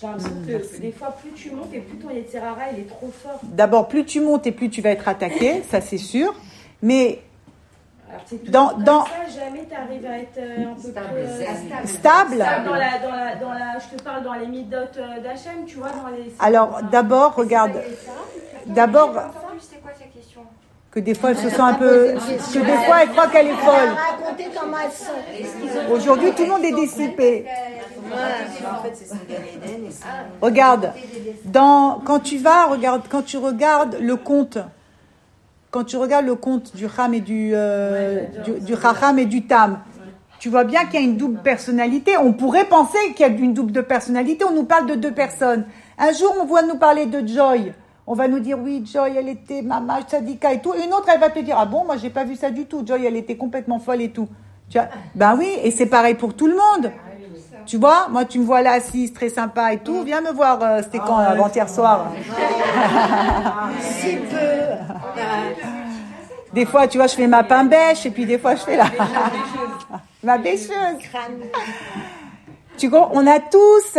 [0.00, 3.08] j'ai l'impression que des fois plus tu montes et plus ton Yetzirara il est trop
[3.22, 3.38] fort.
[3.44, 6.34] D'abord, plus tu montes et plus tu vas être attaqué, ça c'est sûr.
[6.82, 7.20] Mais
[8.48, 11.86] Dans- ça, jamais t'arrives à être euh, un peu Stable, plus euh, zen.
[11.86, 11.88] stable.
[11.88, 15.64] stable dans la, dans la, dans la, je te parle dans les midotes euh, d'Hachem,
[15.66, 16.32] tu vois, dans les.
[16.40, 17.72] Alors d'abord, regarde,
[18.66, 19.12] d'abord
[19.60, 20.42] C'était quoi sa question
[20.90, 23.52] que des fois elle se sent un peu, que des fois elle croit qu'elle est
[23.54, 23.90] folle.
[25.90, 27.46] Aujourd'hui, tout le monde est dissipé.
[30.40, 30.92] Regarde,
[31.44, 34.58] dans, quand tu vas, regarde, quand tu regardes le conte,
[35.74, 39.42] quand tu regardes le conte du Ram et du, euh, du, du Chacham et du
[39.42, 39.80] Tam,
[40.38, 42.16] tu vois bien qu'il y a une double personnalité.
[42.16, 44.44] On pourrait penser qu'il y a une double de personnalité.
[44.44, 45.64] On nous parle de deux personnes.
[45.98, 47.72] Un jour, on voit nous parler de Joy.
[48.06, 50.74] On va nous dire, oui, Joy, elle était maman, sadika et tout.
[50.74, 52.86] Une autre, elle va te dire, ah bon, moi, j'ai pas vu ça du tout.
[52.86, 54.28] Joy, elle était complètement folle et tout.
[54.70, 54.86] Tu vois?
[55.16, 56.92] Ben oui, et c'est pareil pour tout le monde.
[57.66, 60.02] Tu vois, moi, tu me vois là assise, très sympa et tout.
[60.02, 62.08] Viens me voir, euh, c'était quand, avant-hier soir.
[63.80, 64.74] Si peu.
[66.52, 68.76] Des fois, tu vois, je fais ma pain bêche et puis des fois, je fais
[68.76, 68.84] la...
[70.22, 70.70] ma bêcheuse.
[72.76, 73.98] Tu vois, on a tous.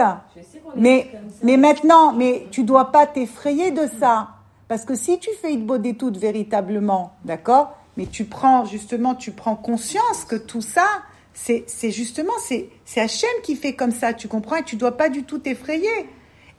[0.75, 1.11] Mais,
[1.43, 4.29] mais maintenant, mais tu dois pas t'effrayer de ça.
[4.67, 9.31] Parce que si tu fais une beauté toute véritablement, d'accord Mais tu prends, justement, tu
[9.31, 10.87] prends conscience que tout ça,
[11.35, 14.97] c'est c'est justement, c'est c'est Hachem qui fait comme ça, tu comprends Et tu dois
[14.97, 16.07] pas du tout t'effrayer.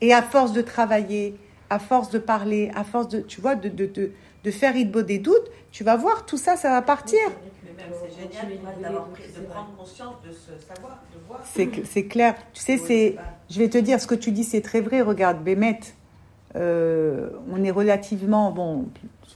[0.03, 1.35] Et à force de travailler,
[1.71, 4.12] à force de parler, à force de, tu vois, de, de, de,
[4.45, 7.19] de faire Idbo des doutes, tu vas voir, tout ça, ça va partir.
[7.75, 11.41] C'est génial moi, d'avoir pris- de prendre conscience de ce savoir, de voir.
[11.45, 12.35] C'est c'est clair.
[12.53, 13.19] Tu sais, c'est.
[13.49, 15.01] Je vais te dire, ce que tu dis, c'est très vrai.
[15.01, 15.81] Regarde, Bémet,
[16.57, 18.51] euh, on est relativement.
[18.53, 18.87] Bon,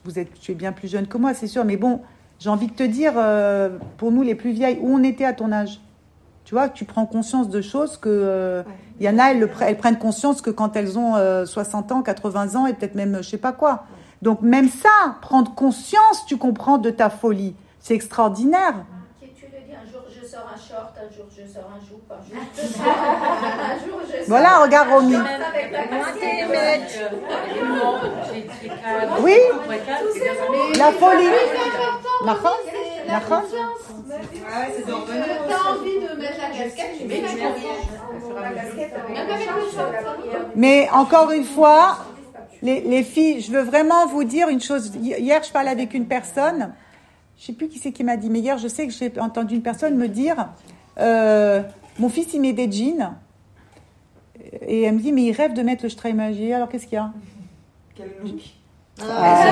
[0.05, 2.01] vous êtes, tu es bien plus jeune que moi, c'est sûr, mais bon,
[2.41, 5.33] j'ai envie de te dire, euh, pour nous les plus vieilles, où on était à
[5.33, 5.81] ton âge
[6.45, 8.09] Tu vois, tu prends conscience de choses que.
[8.09, 8.63] euh,
[8.99, 11.93] Il y en a, elles, le elles prennent conscience que quand elles ont euh, 60
[11.93, 13.85] ans, 80 ans et peut-être même je sais pas quoi.
[14.23, 17.55] Donc, même ça, prendre conscience, tu comprends, de ta folie.
[17.79, 18.85] C'est extraordinaire.
[19.21, 20.45] Qui tu le dis, un jour je sors
[21.03, 22.01] un jour je sors un jour
[22.57, 25.15] je sors un jour je sors Voilà, regarde Romy.
[25.15, 25.81] short avec la.
[29.23, 29.37] Oui,
[30.79, 31.27] la folie.
[32.25, 33.43] Nachon
[35.49, 37.29] T'as envie de mettre la casquette, tu mets la.
[40.55, 41.99] Mais encore une fois,
[42.63, 44.93] les, les filles, je veux vraiment vous dire une chose.
[44.97, 46.73] Hi- Hier, je parlais avec une personne.
[47.39, 49.55] Je sais plus qui c'est qui m'a dit, mais hier, je sais que j'ai entendu
[49.55, 50.49] une personne me dire,
[51.01, 51.63] euh,
[51.99, 53.15] Mon fils, il met des jeans.
[54.67, 55.89] Et elle me dit, mais il rêve de mettre le
[56.35, 57.11] dit, alors qu'est-ce qu'il y a
[57.95, 58.41] Quel look.
[59.03, 59.47] Ah.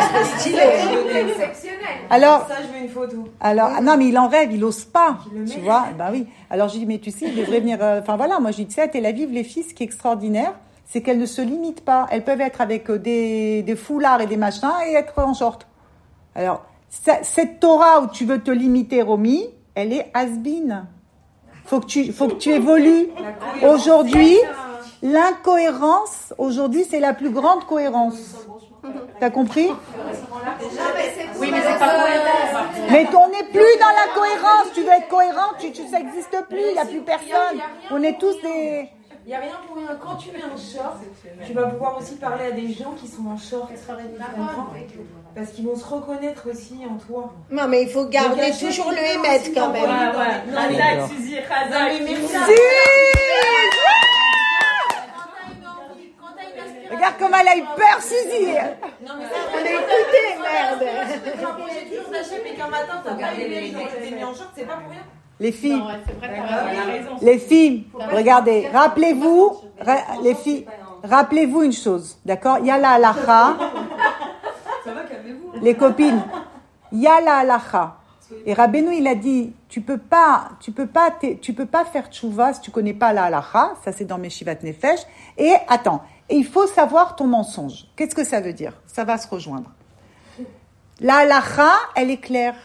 [1.20, 1.78] Exceptionnel.
[2.10, 3.28] Alors- Ça, je veux une photo.
[3.40, 5.18] Alors, ah non, mais il en rêve, il ose pas.
[5.50, 6.26] Tu vois Ben oui.
[6.50, 7.78] Alors, j'ai dit, mais tu sais, il devrait venir.
[7.80, 9.82] euh, Enfin, voilà, moi, j'ai dit, tu sais, à Tel Aviv, les filles, ce qui
[9.82, 10.54] est extraordinaire,
[10.86, 12.06] c'est qu'elles ne se limitent pas.
[12.10, 15.66] Elles peuvent être avec euh, des, des foulards et des machins et être en short.
[16.34, 20.84] Alors, ça- cette Torah où tu veux te limiter, Romy, elle est has-been.
[21.68, 23.08] Faut que tu, faut que tu évolues.
[23.62, 24.38] Aujourd'hui,
[25.02, 28.46] l'incohérence, aujourd'hui, c'est la plus grande cohérence.
[29.20, 32.64] T'as compris Oui, mais c'est pas cohérent.
[32.90, 34.72] Mais on n'est plus dans la cohérence.
[34.74, 36.68] Tu veux être cohérent, tu, tu, ça n'existe plus.
[36.68, 37.60] Il n'y a plus personne.
[37.90, 38.88] On est tous des.
[39.26, 39.94] Il n'y a rien pour rien.
[40.02, 40.96] Quand tu mets un short,
[41.46, 43.70] tu vas pouvoir aussi parler à des gens qui sont en short.
[45.34, 47.32] Parce qu'ils vont se reconnaître aussi en toi.
[47.50, 49.90] Non, mais il faut garder toujours le émettre quand Ouais, même.
[50.16, 50.52] ouais.
[50.52, 51.08] Non, mais D'accord.
[51.08, 51.36] Suzy.
[56.90, 58.46] Regarde comme elle a eu peur, Suzy.
[59.06, 60.84] Non, mais ça, Mais écoutez, merde.
[61.40, 64.34] Quand j'ai toujours d'achète et qu'un matin, t'as pas aimé quand tu t'es mis en
[64.34, 65.00] short, c'est pas pour rien.
[65.40, 67.10] Les filles, Non, ouais, c'est vrai, t'as raison.
[67.22, 70.66] les filles, regardez, rappelez-vous, ra- les filles,
[71.04, 72.58] rappelez-vous une chose, d'accord?
[72.58, 73.56] Il y a la calmez-vous.
[75.62, 76.22] Les copines,
[76.92, 77.96] il y a la halacha.
[78.44, 82.08] Et Rabbeinu, il a dit, tu peux pas, tu peux pas, tu peux pas faire
[82.08, 83.74] tchouva si tu connais pas la halacha.
[83.84, 85.00] Ça, c'est dans Meshivat Nefesh.
[85.38, 87.86] Et attends, et il faut savoir ton mensonge.
[87.96, 88.74] Qu'est-ce que ça veut dire?
[88.86, 89.70] Ça va se rejoindre.
[91.00, 92.56] La halacha, elle est claire.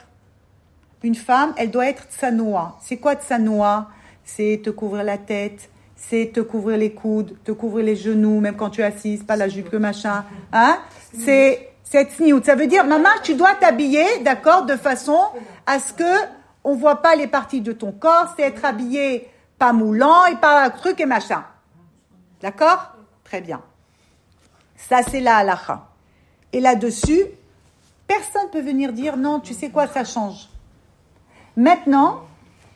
[1.02, 2.78] Une femme, elle doit être tsanoa.
[2.82, 3.90] C'est quoi tsanoa
[4.24, 8.56] C'est te couvrir la tête, c'est te couvrir les coudes, te couvrir les genoux, même
[8.56, 10.26] quand tu es assise, pas la jupe, le machin.
[10.52, 10.80] Hein?
[11.18, 12.44] C'est c'est tsniout.
[12.44, 15.20] Ça veut dire, maman, tu dois t'habiller, d'accord, de façon
[15.66, 16.28] à ce que
[16.64, 18.34] on voit pas les parties de ton corps.
[18.36, 21.44] C'est être habillé pas moulant et pas truc et machin.
[22.42, 22.94] D'accord?
[23.24, 23.62] Très bien.
[24.76, 25.88] Ça, c'est la halacha.
[26.52, 27.22] Et là-dessus,
[28.08, 30.50] personne peut venir dire non, tu sais quoi, ça change.
[31.56, 32.22] Maintenant,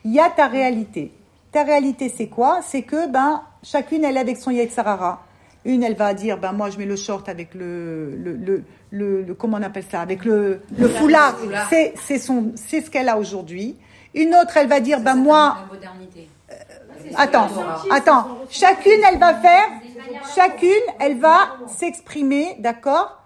[0.04, 1.14] il y a ta réalité.
[1.52, 2.62] Ta réalité, c'est quoi?
[2.62, 5.24] C'est que ben, chacune, elle est avec son Yetzarara.
[5.68, 9.22] Une, elle va dire, ben moi, je mets le short avec le, le, le, le-
[9.22, 11.36] le- comment on appelle ça, avec le, le foulard.
[11.70, 13.76] C'est, c'est son, c'est ce qu'elle a aujourd'hui.
[14.16, 16.30] Une autre, elle va dire, ben moi, La modernité.
[17.16, 17.48] attends,
[17.92, 18.28] attends.
[18.50, 19.68] Chacune, elle va faire,
[20.34, 23.22] chacune, elle va s'exprimer, d'accord?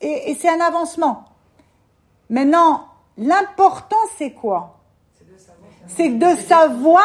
[0.00, 1.26] Et, et c'est un avancement.
[2.30, 2.86] Maintenant,
[3.18, 4.78] l'important, c'est quoi?
[5.86, 7.04] C'est de savoir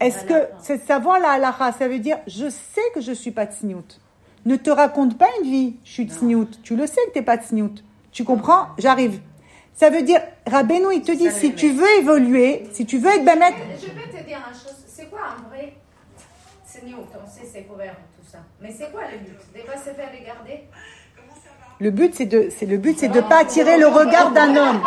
[0.00, 3.46] est-ce que c'est savoir la halakha Ça veut dire, je sais que je suis pas
[3.46, 3.98] tsniout.
[4.44, 6.48] Ne te raconte pas une vie, je suis tsniout.
[6.62, 7.74] Tu le sais que tu n'es pas tsniout.
[8.12, 8.68] Tu comprends?
[8.78, 9.20] J'arrive.
[9.74, 13.24] Ça veut dire, Rabbeinu, il te dit, si tu veux évoluer, si tu veux être
[13.24, 15.74] ben Je peux te dire une chose, c'est quoi un vrai
[16.66, 18.38] tsniout On sait c'est couvert tout ça.
[18.60, 19.38] Mais c'est quoi le but?
[19.54, 20.64] Des fois, c'est faire les garder
[21.78, 24.80] le but, c'est de, c'est le but, c'est de pas attirer le regard d'un homme.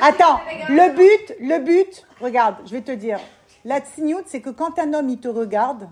[0.00, 3.18] Attends, le but, le but, regarde, je vais te dire,
[3.64, 5.88] la tsniout, c'est que quand un homme, il te regarde,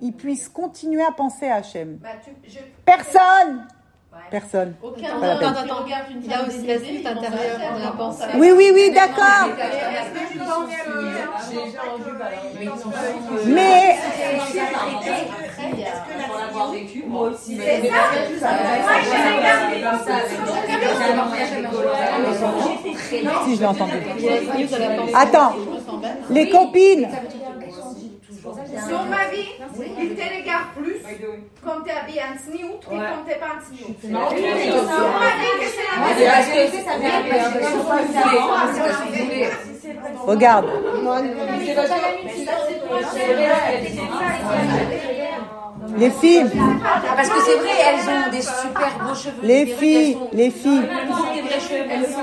[0.00, 1.98] il puisse continuer à penser à Hachem.
[1.98, 3.66] Bah, tu, je, Personne.
[4.30, 4.74] Personne.
[4.82, 5.54] Aucun Pas la peine.
[6.22, 7.58] Il y a aussi l'aspect intérieur
[7.96, 8.24] pense pensée.
[8.24, 9.48] à Oui, oui, oui, d'accord.
[13.46, 13.96] Mais,
[23.44, 23.92] si je l'ai entendu.
[25.14, 25.52] Attends,
[26.30, 27.08] les copines,
[28.40, 29.50] Sur ma vie,
[30.00, 31.02] il te regarde plus
[31.64, 33.94] quand tu es habillé en sniout que quand tu n'es pas en sniout.
[34.00, 37.20] Sur ma vie, que c'est la même
[40.26, 40.66] regarde.
[45.98, 46.50] Les filles,
[47.16, 49.34] Parce que c'est vrai, elles ont des super beaux cheveux.
[49.42, 50.82] les filles, les filles.
[50.90, 51.86] elles sont- des vrais cheveux.
[51.90, 52.20] Elles sont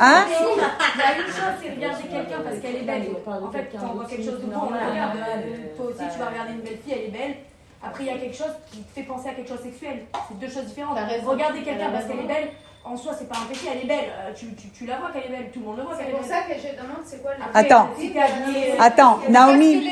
[0.00, 3.06] Hein Il y a une chose, c'est regarder quelqu'un parce qu'elle est belle.
[3.26, 5.16] En fait, quand on voit quelque chose de beau, on la regarde.
[5.18, 7.36] euh, Toi aussi, tu vas regarder une belle fille, elle est belle.
[7.84, 10.04] Après, il y a quelque chose qui te fait penser à quelque chose sexuel.
[10.28, 10.96] C'est deux choses différentes.
[11.26, 12.48] Regarder quelqu'un parce qu'elle est belle,
[12.84, 14.10] en soi, c'est pas un péché, elle est belle.
[14.28, 16.06] Euh, Tu, tu, tu la vois qu'elle est belle, tout le monde le voit qu'elle
[16.06, 16.30] C'est est pour belle.
[16.30, 17.88] ça que je demande c'est quoi le Attends.
[17.94, 19.86] habillée- Attends, Naomi,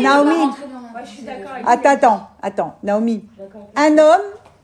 [0.00, 0.32] Naomi,
[0.94, 3.24] Ouais, je suis d'accord avec attends, attends, attends, Naomi.
[3.76, 4.22] Un homme,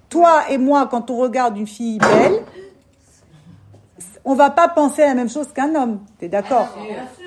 [0.09, 2.45] toi et moi, quand on regarde une fille belle,
[4.25, 6.01] on va pas penser à la même chose qu'un homme.
[6.19, 6.69] T'es d'accord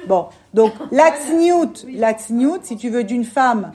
[0.08, 3.72] Bon, donc la tsniout, la tsniout, si tu veux, d'une femme,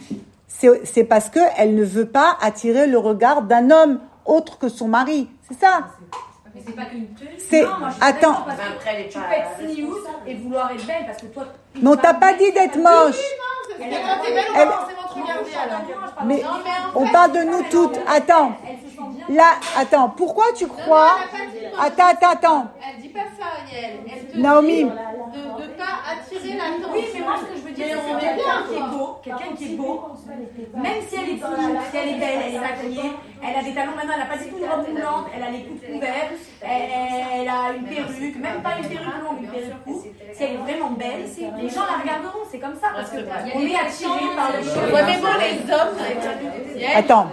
[0.47, 4.69] c'est c'est parce que elle ne veut pas attirer le regard d'un homme autre que
[4.69, 5.29] son mari.
[5.51, 5.89] C'est ça
[6.59, 7.31] Mais c'est pas qu'une tenue.
[7.39, 8.31] C'est- Non, moi, je suis attends.
[8.31, 9.87] d'accord, parce que Après, elle est Tu pas peux être sneaky
[10.27, 11.45] et vouloir être belle parce que toi.
[11.81, 13.17] Mais on t'a pas dit d'être moche.
[13.81, 15.81] Elle Mais quand t'es belle, on Elle- va forcément te regarder alors.
[16.25, 17.99] Mais Non, mais en on fait, parle de nous toutes.
[18.09, 18.53] Attends.
[18.69, 19.37] Elle se sent bien.
[19.37, 20.09] Là, attends.
[20.11, 21.13] Pourquoi tu crois
[21.81, 22.67] Attends, attends, attends.
[22.97, 24.01] Elle dit pas ça, Ariel.
[24.13, 24.85] Elle te Naomi.
[24.85, 24.91] dit
[26.13, 26.93] attirer l'attention.
[26.95, 29.53] Oui, mais moi ce que je veux dire, c'est quelqu'un bien, qui est beau, quelqu'un
[29.57, 29.95] qui est beau,
[30.75, 33.97] même si elle est si elle est belle, elle est maquillée, elle a des talons
[33.97, 36.31] maintenant, elle n'a pas du tout une robe moulante, elle a les coups couverts,
[36.63, 40.07] elle, a une perruque, même pas une perruque longue, une perruque courte.
[40.33, 41.25] Si elle est vraiment belle,
[41.61, 44.93] les gens la regarderont, c'est comme ça, parce qu'on est attiré par le cheveu.
[44.95, 46.93] Ouais, mais bon, les hommes.
[46.95, 47.29] Attends.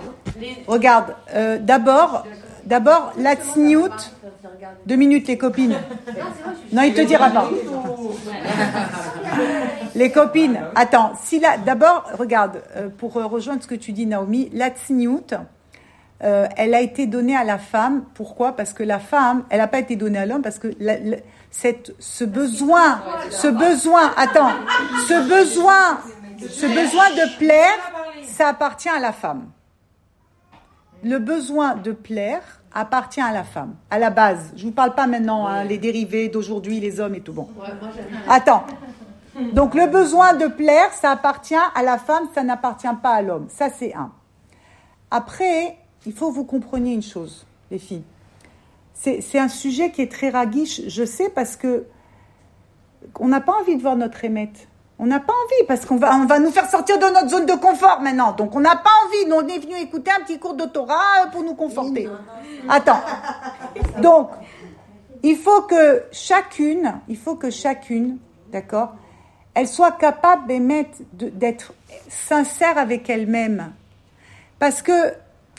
[0.68, 1.16] Regarde.
[1.34, 2.26] euh, d'abord,
[2.66, 3.90] d'abord, la tsniout.
[4.86, 5.76] Deux minutes, les copines.
[6.72, 7.50] Non, il te dira pas.
[9.96, 14.06] Les copines, attends, si là, d'abord, regarde, euh, pour euh, rejoindre ce que tu dis,
[14.06, 15.34] Naomi, la tsniout,
[16.24, 18.04] euh, elle a été donnée à la femme.
[18.14, 18.54] Pourquoi?
[18.56, 21.18] Parce que la femme, elle n'a pas été donnée à l'homme, parce que la- la-
[21.50, 24.50] cette, ce besoin, ce besoin, attends,
[25.08, 26.00] ce besoin,
[26.50, 27.78] ce besoin de plaire,
[28.28, 29.46] ça appartient à la femme.
[31.04, 34.52] Le besoin de plaire appartient à la femme, à la base.
[34.56, 37.48] Je vous parle pas maintenant, hein, les dérivés d'aujourd'hui, les hommes et tout bon.
[38.30, 38.66] Attends.
[39.54, 43.48] Donc le besoin de plaire, ça appartient à la femme, ça n'appartient pas à l'homme.
[43.50, 44.12] Ça, c'est un.
[45.10, 48.04] Après, il faut que vous compreniez une chose, les filles.
[48.94, 51.86] C'est c'est un sujet qui est très raguiche, je sais, parce que
[53.20, 54.68] on n'a pas envie de voir notre émette.
[54.98, 58.02] On n'a pas envie, parce qu'on va, nous faire sortir de notre zone de confort
[58.02, 58.32] maintenant.
[58.32, 59.28] Donc on n'a pas envie.
[59.28, 60.66] Nous, on est venu écouter un petit cours de
[61.32, 62.10] pour nous conforter.
[62.70, 63.02] Attends.
[64.02, 64.30] Donc,
[65.24, 68.18] il faut que chacune, il faut que chacune,
[68.52, 68.96] d'accord,
[69.54, 70.54] elle soit capable
[71.14, 71.74] d'être
[72.10, 73.74] sincère avec elle-même.
[74.60, 75.14] Parce que,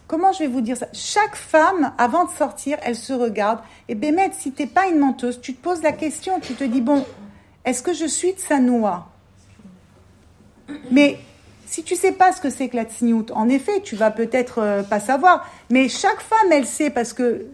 [0.07, 0.87] comment je vais vous dire ça?
[0.93, 3.59] Chaque femme, avant de sortir, elle se regarde.
[3.89, 6.81] Et Bémet, si t'es pas une menteuse, tu te poses la question, tu te dis,
[6.81, 7.05] bon,
[7.65, 9.09] est-ce que je suis de sa noix?
[10.91, 11.19] Mais
[11.67, 14.59] si tu sais pas ce que c'est que la tsniout, en effet, tu vas peut-être
[14.59, 15.49] euh, pas savoir.
[15.71, 17.47] Mais chaque femme, elle sait parce que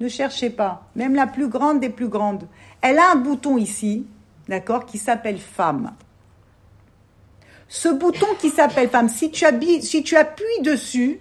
[0.00, 0.88] ne cherchez pas.
[0.96, 2.46] Même la plus grande des plus grandes,
[2.82, 4.06] elle a un bouton ici,
[4.48, 5.92] d'accord, qui s'appelle femme.
[7.68, 11.18] Ce bouton qui s'appelle femme, si tu, appuies dessus,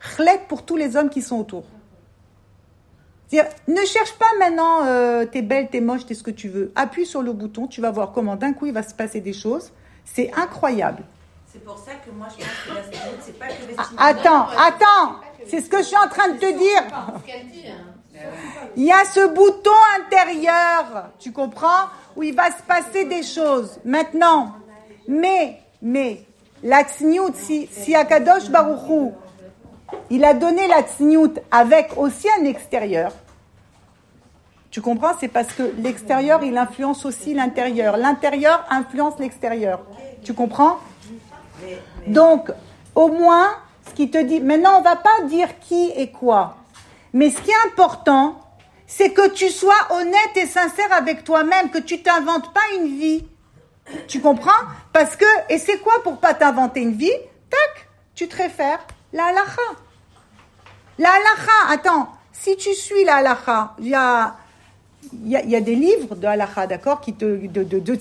[0.00, 1.64] chlek pour tous les hommes qui sont autour.
[3.32, 6.72] Ne cherche pas maintenant, euh, t'es belle, t'es moche, t'es ce que tu veux.
[6.76, 9.32] Appuie sur le bouton, tu vas voir comment d'un coup il va se passer des
[9.32, 9.72] choses.
[10.04, 11.02] C'est incroyable.
[11.52, 13.96] C'est pour ça que moi je pense que la c'est pas que vestimentaire.
[13.98, 16.82] Attends, attends, c'est ce que je suis en train de te dire.
[16.92, 17.20] Hein.
[18.76, 23.78] Il y a ce bouton intérieur, tu comprends, où il va se passer des choses.
[23.84, 24.54] Maintenant,
[25.06, 26.24] mais, mais,
[26.62, 29.12] la tsniout, si, si Akadosh Baruchou,
[30.10, 33.12] il a donné la tsniout avec aussi un extérieur,
[34.74, 37.96] tu comprends, c'est parce que l'extérieur, il influence aussi l'intérieur.
[37.96, 39.78] L'intérieur influence l'extérieur.
[40.24, 40.80] Tu comprends?
[42.08, 42.50] Donc,
[42.96, 43.54] au moins,
[43.88, 46.56] ce qui te dit, maintenant, on va pas dire qui et quoi.
[47.12, 48.42] Mais ce qui est important,
[48.84, 53.24] c'est que tu sois honnête et sincère avec toi-même, que tu t'inventes pas une vie.
[54.08, 54.50] Tu comprends?
[54.92, 57.16] Parce que, et c'est quoi pour pas t'inventer une vie?
[57.48, 59.62] Tac, tu te réfères la halacha.
[60.98, 64.34] La halacha, attends, si tu suis la halacha, il y a,
[65.24, 67.98] il y, a, des livres de halacha, d'accord, qui te, de, de, de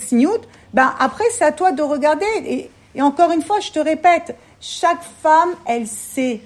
[0.73, 2.26] ben après c'est à toi de regarder.
[2.95, 6.41] Et, encore une fois, je te répète, chaque femme, elle sait.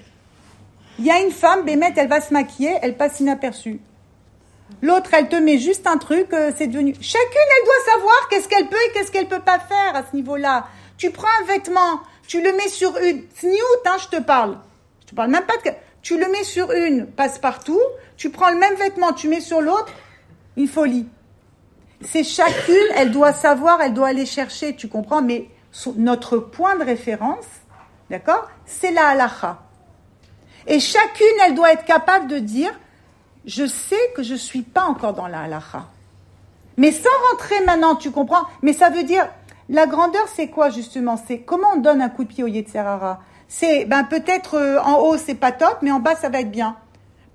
[0.98, 3.80] Il y a une femme, Bémet, elle va se maquiller, elle passe inaperçue.
[4.82, 6.94] L'autre, elle te met juste un truc, euh, c'est devenu.
[7.00, 10.14] Chacune, elle doit savoir qu'est-ce qu'elle peut et qu'est-ce qu'elle peut pas faire à ce
[10.14, 10.66] niveau-là.
[10.96, 13.22] Tu prends un vêtement, tu le mets sur une.
[13.36, 14.58] Sniout, hein, je te parle.
[15.02, 15.74] Je te parle même pas de.
[16.02, 17.80] Tu le mets sur une, passe-partout.
[18.16, 19.92] Tu prends le même vêtement, tu mets sur l'autre.
[20.58, 21.06] Une folie.
[22.00, 25.48] C'est chacune, elle doit savoir, elle doit aller chercher, tu comprends, mais
[25.96, 27.46] notre point de référence,
[28.10, 29.62] d'accord, c'est la halacha.
[30.66, 32.72] Et chacune, elle doit être capable de dire,
[33.46, 35.86] je sais que je suis pas encore dans la halacha.
[36.76, 39.28] Mais sans rentrer maintenant, tu comprends Mais ça veut dire,
[39.68, 41.16] la grandeur, c'est quoi justement?
[41.16, 44.98] C'est comment on donne un coup de pied au Yetzerara C'est, ben peut-être euh, en
[45.02, 46.76] haut, c'est pas top, mais en bas, ça va être bien.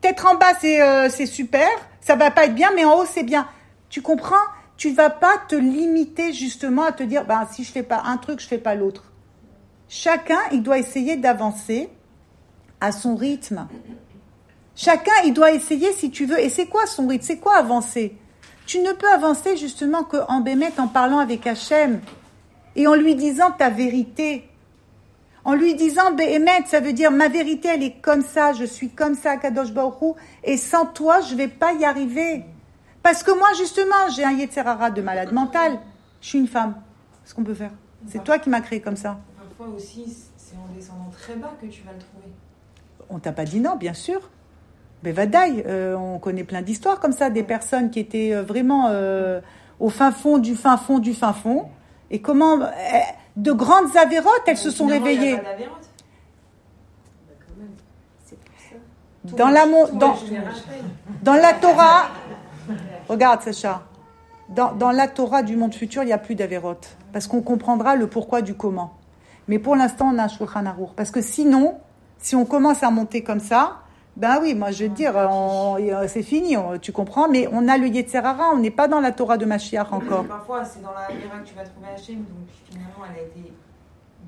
[0.02, 1.70] Peut-être en bas, c'est euh, c'est super,
[2.06, 3.48] ça va pas être bien, mais en haut, c'est bien.
[3.90, 4.36] Tu comprends?
[4.76, 8.18] Tu vas pas te limiter justement à te dire, ben si je fais pas un
[8.18, 9.06] truc, je fais pas l'autre.
[9.88, 11.90] Chacun, il doit essayer d'avancer
[12.82, 13.68] à son rythme.
[14.76, 16.40] Chacun, il doit essayer si tu veux.
[16.40, 17.24] Et c'est quoi son rythme?
[17.24, 18.18] C'est quoi avancer?
[18.66, 22.02] Tu ne peux avancer justement qu'en Bémet, en parlant avec Hachem
[22.76, 24.50] et en lui disant ta vérité.
[25.46, 28.90] En lui disant Béhémet, ça veut dire ma vérité, elle est comme ça, je suis
[28.90, 32.46] comme ça, Kadosh Baruch et sans toi, je vais pas y arriver.
[33.02, 35.80] Parce que moi, justement, j'ai un Yetzerara de malade mental.
[36.22, 36.76] Je suis une femme.
[37.26, 37.72] Ce qu'on peut faire?
[38.08, 39.20] C'est toi qui m'as créé comme ça.
[39.38, 40.06] Parfois aussi,
[40.38, 42.28] c'est en descendant très bas que tu vas le trouver.
[43.10, 44.30] On t'a pas dit non, bien sûr.
[45.04, 48.88] Mais Vadaï, euh, on connaît plein d'histoires comme ça, des personnes qui étaient euh, vraiment
[48.90, 49.42] euh,
[49.82, 51.68] au fin fond du fin fond du fin fond.
[52.10, 52.60] Et comment
[53.36, 55.40] de grandes avérotes, elles se sont réveillées.
[59.24, 60.16] Dans la, dans,
[61.22, 62.10] dans la Torah,
[63.08, 63.84] regarde Sacha,
[64.50, 66.98] dans, dans, la Torah du monde futur, il n'y a plus d'avérotes.
[67.14, 68.94] Parce qu'on comprendra le pourquoi du comment.
[69.48, 70.90] Mais pour l'instant, on a un Shulchan Aruch.
[70.96, 71.78] Parce que sinon,
[72.18, 73.83] si on commence à monter comme ça,
[74.16, 75.14] ben oui, moi je veux dire,
[76.08, 79.38] c'est fini, tu comprends, mais on a le Yetzerara, on n'est pas dans la Torah
[79.38, 80.26] de Mashiach encore.
[80.26, 83.52] Parfois, c'est dans la Mira que tu vas trouver Hachem, donc finalement, elle a été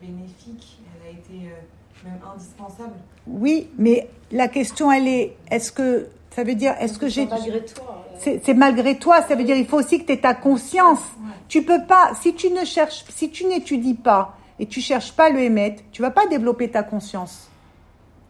[0.01, 2.93] bénéfique, elle a été euh, même indispensable.
[3.27, 7.27] Oui, mais la question, elle est, est-ce que, ça veut dire, est-ce que j'ai...
[7.27, 8.05] malgré toi.
[8.17, 11.01] C'est malgré toi, ça veut dire, il faut aussi que tu aies ta conscience.
[11.47, 15.29] Tu peux pas, si tu ne cherches, si tu n'étudies pas et tu cherches pas
[15.29, 17.49] le émettre, tu vas pas développer ta conscience.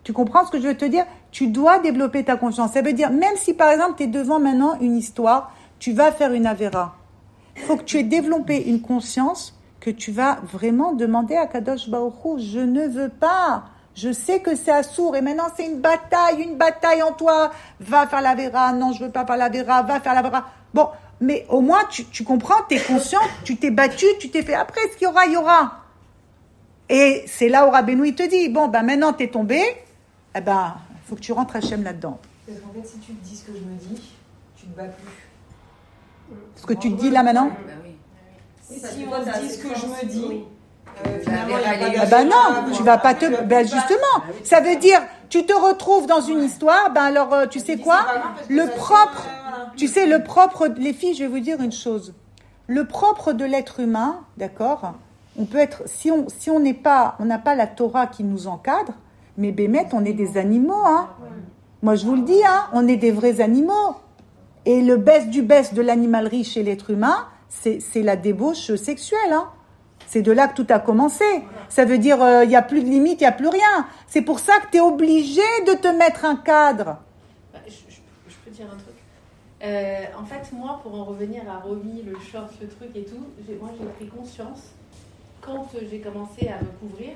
[0.05, 1.03] Tu comprends ce que je veux te dire?
[1.31, 2.73] Tu dois développer ta conscience.
[2.73, 6.11] Ça veut dire, même si par exemple tu es devant maintenant une histoire, tu vas
[6.11, 6.95] faire une avéra.
[7.57, 11.89] Il faut que tu aies développé une conscience que tu vas vraiment demander à Kadosh
[11.89, 13.63] Baruch je ne veux pas.
[13.95, 17.49] Je sais que c'est assourd et maintenant c'est une bataille, une bataille en toi.
[17.79, 20.45] Va faire la vera, non je veux pas faire la vera, va faire la vera.
[20.75, 20.89] Bon,
[21.19, 24.53] mais au moins tu, tu comprends, tu es conscient, tu t'es battu, tu t'es fait
[24.53, 25.79] après, ce qu'il y aura, il y aura.
[26.89, 29.63] Et c'est là où Rabbeinu il te dit, bon ben maintenant tu es tombé,
[30.36, 32.19] eh ben, il faut que tu rentres Hachem là-dedans.
[32.45, 34.01] Parce qu'en fait, si tu te dis ce que je me dis,
[34.55, 36.38] tu ne bats plus.
[36.55, 37.51] Ce que tu te dis là maintenant
[38.61, 40.43] Si on te dit ce que je me dis,
[41.05, 41.19] euh,
[42.01, 43.43] ah ben non, tu vas pas te.
[43.43, 46.91] Ben justement, ça veut dire, tu te retrouves dans une histoire.
[46.93, 48.05] Ben alors, euh, tu sais quoi
[48.49, 49.27] Le propre,
[49.75, 50.67] tu sais, le propre.
[50.77, 52.13] Les filles, je vais vous dire une chose.
[52.67, 54.93] Le propre de l'être humain, d'accord
[55.38, 58.23] On peut être, si on si on n'est pas, on n'a pas la Torah qui
[58.23, 58.93] nous encadre,
[59.38, 61.09] mais Bémet, on est des animaux, hein.
[61.81, 63.95] Moi, je vous le dis, hein, on est des vrais animaux.
[64.65, 69.49] Et le baisse du baisse de l'animalerie chez l'être humain, c'est la débauche sexuelle, hein.
[70.07, 71.25] C'est de là que tout a commencé.
[71.67, 73.88] Ça veut dire, il euh, n'y a plus de limite, il n'y a plus rien.
[74.07, 76.97] C'est pour ça que tu es obligé de te mettre un cadre.
[77.51, 78.93] Bah, je, peux dire un truc.
[79.63, 83.25] Euh, en fait, moi, pour en revenir à Romy, le short, le truc et tout,
[83.59, 84.73] moi, j'ai pris conscience
[85.41, 87.13] quand j'ai commencé à me couvrir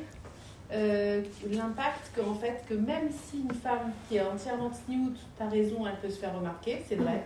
[0.71, 5.49] euh, l'impact qu'en fait, que même si une femme qui est entièrement sniout, tu as
[5.49, 7.23] raison, elle peut se faire remarquer, c'est vrai,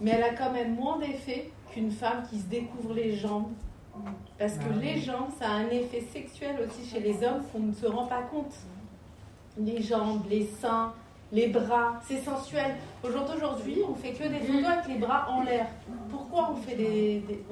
[0.00, 3.52] mais elle a quand même moins d'effet qu'une femme qui se découvre les jambes.
[4.38, 7.58] Parce que ah les jambes, ça a un effet sexuel aussi chez les hommes qu'on
[7.58, 8.54] ne se rend pas compte.
[9.58, 10.94] Les jambes, les seins,
[11.32, 12.76] les bras, c'est sensuel.
[13.02, 15.66] Aujourd'hui, on fait que des photos avec les bras en l'air.
[16.08, 17.20] Pourquoi on fait des.
[17.28, 17.44] des...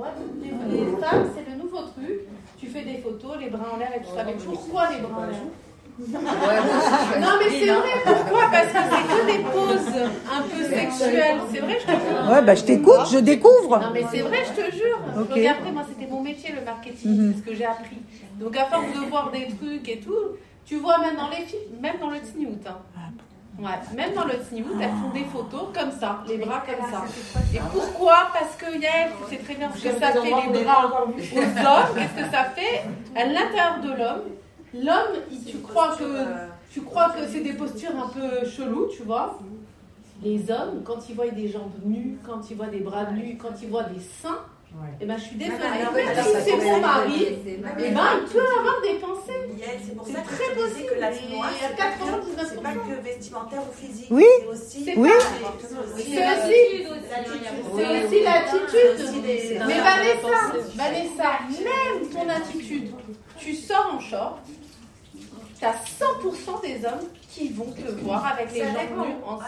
[0.71, 2.21] les femmes, c'est le nouveau truc
[2.59, 4.25] tu fais des photos, les bras en l'air et tout ça.
[4.25, 5.41] Mais pourquoi les bras en l'air?
[5.99, 8.49] non mais c'est vrai, pourquoi?
[8.53, 11.39] Parce que c'est que des poses un peu sexuelles.
[11.51, 12.31] C'est vrai, je te jure.
[12.31, 13.81] Ouais, bah je t'écoute, je découvre.
[13.81, 14.99] Non mais c'est vrai, je te jure.
[15.17, 17.33] Donc après, moi c'était mon métier, le marketing, mhm.
[17.33, 17.97] c'est ce que j'ai appris.
[18.39, 21.81] Donc à force de voir des trucs et tout, tu vois même dans les films,
[21.81, 22.61] même dans le Tzniout.
[22.65, 22.77] Hein.
[23.59, 27.03] Ouais, même dans le Tzniout, elles font des photos comme ça, les bras comme ça.
[27.53, 28.29] Et pourquoi?
[28.33, 31.15] Parce que Yael, tu sais très bien ce que ça fait les bras aux hommes.
[31.17, 32.85] Qu'est-ce que ça fait?
[33.17, 34.23] À l'intérieur de l'homme
[34.75, 36.05] L'homme, tu crois que
[36.71, 39.39] tu crois que c'est des postures un peu cheloues, tu vois?
[40.23, 43.61] Les hommes, quand ils voient des jambes nues, quand ils voient des bras nus, quand
[43.63, 44.39] ils voient des seins,
[44.71, 45.59] et eh ben, je suis désolée.
[45.59, 49.33] Même si c'est mon mari, et ben, il peut avoir des pensées.
[49.85, 54.09] C'est pour ça très possible que la c'est pas que vestimentaire ou physique.
[54.11, 54.25] Oui.
[54.43, 54.95] C'est aussi.
[54.97, 55.11] Oui.
[57.77, 58.99] C'est aussi l'attitude.
[59.67, 60.39] Mais Vanessa,
[60.75, 62.93] Vanessa, même ton attitude,
[63.39, 64.39] tu sors en short
[65.59, 67.09] tu as 100% des hommes
[67.39, 69.39] qui vont te voir avec les jambes nues en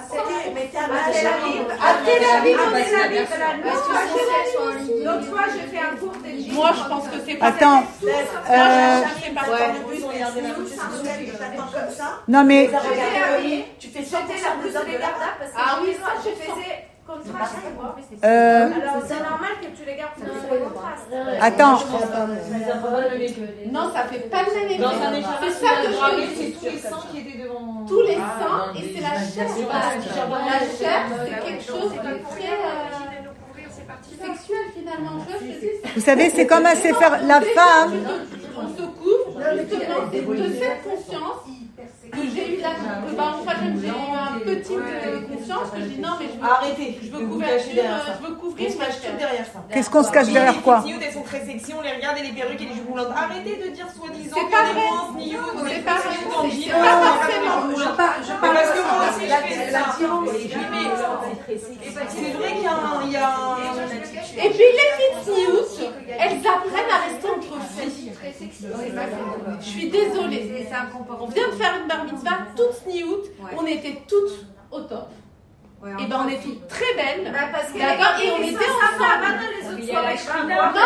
[0.55, 1.62] Mais t'es à Tel Aviv.
[1.70, 3.26] À Tel Aviv,
[5.05, 7.82] L'autre fois, j'ai fait un cours de Moi, je pense que c'est pas Attends.
[12.28, 12.70] Non, mais.
[13.78, 15.57] Tu fais sauter la blouse de parce que.
[15.57, 16.89] Ah oui, ça, je faisais.
[18.23, 18.67] Euh...
[18.67, 21.09] Alors, c'est normal que tu les gardes sur le contraste.
[21.41, 21.79] Attends.
[23.73, 24.85] Non, ça fait pas le même effet.
[25.43, 26.29] C'est ça que je dis.
[26.37, 27.87] C'est tous les seins qui étaient devant.
[27.89, 29.49] Tous les seins, et c'est la chair.
[30.47, 32.57] La chair, c'est quelque chose de très
[34.21, 35.17] sexuel finalement.
[35.95, 37.93] Vous savez, c'est comme assez faire la femme.
[38.57, 41.41] On se couvre justement de cette conscience
[42.11, 45.87] que j'ai eu la que, bah, enfin, j'ai eu un petit euh, conscience que je
[45.87, 48.13] dis non mais je veux, Arrêtez, je veux couvrir, ça.
[48.21, 49.65] je veux couvrir ma cache derrière ça.
[49.73, 52.23] Qu'est-ce qu'on se cache derrière quoi Les elles sont très sexy, on les regarde et
[52.23, 53.09] les perruques et les jupes roulantes.
[53.15, 54.83] Arrêtez de dire soi-disant C'est pas vrai.
[55.69, 56.15] C'est pas vrai.
[56.51, 57.57] C'est pas forcément.
[57.71, 59.81] Je parle- parce que moi aussi je La- fais ça.
[62.11, 63.27] c'est vrai qu'il y a
[64.45, 68.13] Et puis les filles de Sniout, elles apprennent à rester entre filles.
[69.61, 70.65] Je suis désolée.
[71.21, 73.24] On vient de faire une bar mitzvah toute Sniout,
[73.57, 75.09] on était toutes au top.
[75.82, 77.24] Et ben on est toutes très belles.
[77.24, 79.80] D'accord Et on était ensemble.
[79.80, 79.92] Y.
[79.92, 80.01] Non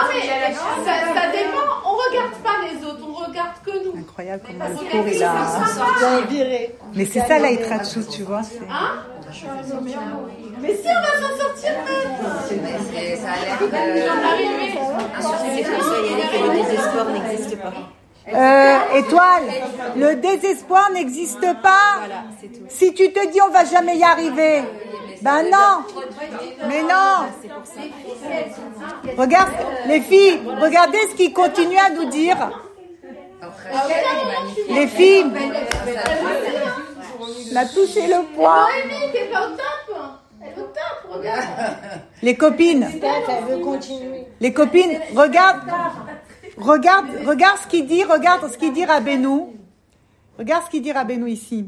[0.09, 0.55] mais
[0.85, 3.99] ça, ça dépend, on regarde pas les autres, on regarde que nous.
[3.99, 5.31] Incroyable comment le cours il a.
[6.95, 8.43] Mais c'est ça l'Aïtrachou, tu vois.
[8.71, 9.03] Hein
[10.61, 13.59] Mais si on va s'en sortir même Ça a l'air
[14.07, 14.75] J'en arrivais.
[16.41, 17.73] le désespoir n'existe pas.
[18.27, 19.43] Euh, étoile,
[19.97, 22.01] le désespoir n'existe pas.
[22.69, 24.63] Si tu te dis on va jamais y arriver,
[25.21, 25.85] ben non.
[26.67, 27.27] Mais non.
[29.19, 29.51] Regarde,
[29.87, 32.37] les filles, regardez ce qu'ils continuent à nous dire.
[34.71, 35.31] Les filles,
[37.53, 38.69] la touché le poids.
[40.55, 41.45] Top, regarde.
[42.23, 42.89] Les copines,
[44.41, 45.61] les copines, regarde,
[46.59, 49.41] regarde, regarde ce qu'il dit, regarde ce qu'il dit Rabbeinu.
[50.39, 51.67] Regarde ce qu'il dit Rabbeinu ici.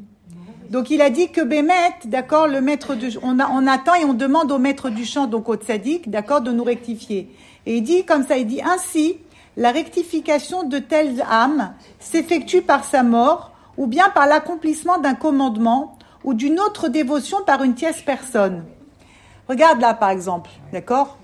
[0.71, 4.05] Donc il a dit que Bémet, d'accord, le maître du, on, a- on attend et
[4.05, 7.31] on demande au maître du chant, donc au tzaddik, d'accord, de nous rectifier.
[7.67, 9.19] Et il dit comme ça, il dit ainsi,
[9.57, 15.97] la rectification de telles âmes s'effectue par sa mort ou bien par l'accomplissement d'un commandement
[16.25, 18.65] ou d'une autre dévotion par une tierce personne.
[19.49, 21.17] Regarde là, par exemple, d'accord?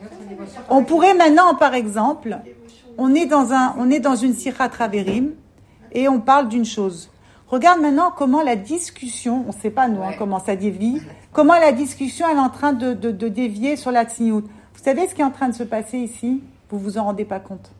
[0.71, 2.39] On pourrait maintenant, par exemple,
[2.99, 5.33] on est dans un, on est dans une sirah traverim
[5.93, 7.11] et on parle d'une chose.
[7.49, 11.59] Regarde maintenant comment la discussion, on ne sait pas nous hein, comment ça dévie, comment
[11.59, 14.41] la discussion elle est en train de, de, de dévier sur la tsniout.
[14.43, 16.43] Vous savez ce qui est en train de se passer ici?
[16.71, 17.73] Vous vous en rendez pas compte.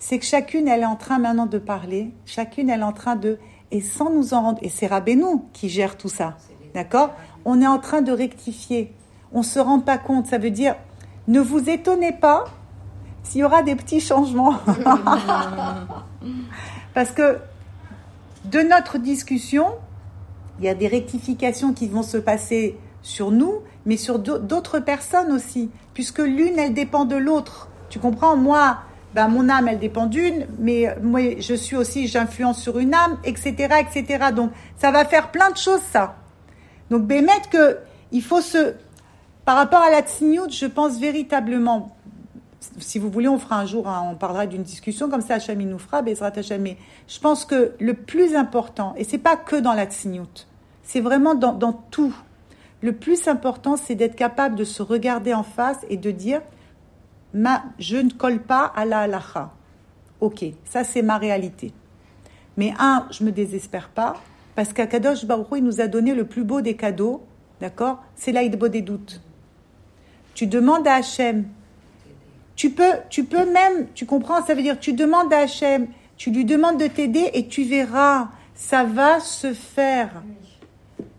[0.00, 3.14] C'est que chacune elle est en train maintenant de parler, chacune elle est en train
[3.14, 3.38] de
[3.70, 6.36] et sans nous en rendre et c'est Rabbeinu qui gère tout ça,
[6.74, 7.10] d'accord?
[7.44, 8.92] On est en train de rectifier.
[9.32, 10.26] On se rend pas compte.
[10.26, 10.74] Ça veut dire
[11.26, 12.44] ne vous étonnez pas
[13.24, 14.54] s'il y aura des petits changements.
[16.94, 17.38] Parce que
[18.44, 19.66] de notre discussion,
[20.58, 23.54] il y a des rectifications qui vont se passer sur nous,
[23.86, 27.68] mais sur d'au- d'autres personnes aussi, puisque l'une, elle dépend de l'autre.
[27.90, 28.36] Tu comprends?
[28.36, 28.76] Moi,
[29.14, 33.18] ben, mon âme, elle dépend d'une, mais moi, je suis aussi, j'influence sur une âme,
[33.24, 34.26] etc., etc.
[34.34, 36.16] Donc, ça va faire plein de choses, ça.
[36.90, 37.78] Donc, Bémet, que
[38.12, 38.74] il faut se...
[39.44, 41.93] Par rapport à la tsniout, je pense véritablement,
[42.78, 45.68] si vous voulez, on fera un jour, on parlera d'une discussion comme ça, Hacham il
[45.68, 46.60] nous fera, Bezrat Hacham.
[46.60, 46.76] Mais
[47.08, 49.86] je pense que le plus important, et c'est pas que dans la
[50.82, 52.14] c'est vraiment dans, tout.
[52.82, 56.42] Le plus important, c'est d'être capable de se regarder en face et de dire,
[57.78, 59.52] je ne colle pas à la halacha.
[60.20, 61.72] Ok, ça c'est ma réalité.
[62.56, 64.14] Mais un, je me désespère pas,
[64.54, 67.24] parce qu'Akadosh Baruch il nous a donné le plus beau des cadeaux,
[67.60, 68.02] d'accord?
[68.14, 69.20] C'est l'aïdbo des doutes.
[70.34, 71.46] Tu demandes à Hachem,
[72.56, 76.30] tu peux, tu peux même, tu comprends, ça veut dire tu demandes à Hachem, tu
[76.30, 80.22] lui demandes de t'aider et tu verras, ça va se faire.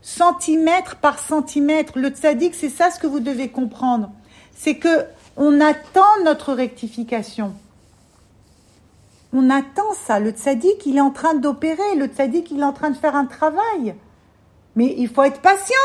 [0.02, 1.98] Centimètre par centimètre.
[1.98, 4.12] Le tzaddik, c'est ça ce que vous devez comprendre.
[4.56, 5.06] C'est que
[5.36, 7.54] on attend notre rectification.
[9.34, 10.20] On attend ça.
[10.20, 11.96] Le tzaddik, il est en train d'opérer.
[11.98, 13.96] Le tzaddik, il est en train de faire un travail.
[14.76, 15.76] Mais il faut être patient.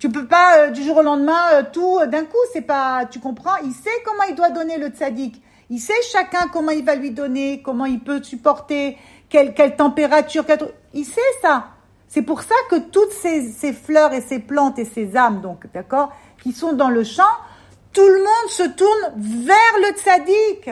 [0.00, 2.38] Tu peux pas euh, du jour au lendemain euh, tout euh, d'un coup.
[2.54, 3.04] C'est pas.
[3.04, 3.56] Tu comprends?
[3.62, 5.42] Il sait comment il doit donner le tzaddik.
[5.68, 8.96] Il sait chacun comment il va lui donner, comment il peut supporter,
[9.28, 10.44] quelle, quelle température.
[10.46, 10.72] quel truc.
[10.94, 11.68] Il sait ça.
[12.08, 15.70] C'est pour ça que toutes ces, ces fleurs et ces plantes et ces âmes, donc
[15.72, 17.22] d'accord, qui sont dans le champ,
[17.92, 20.70] tout le monde se tourne vers le tzaddik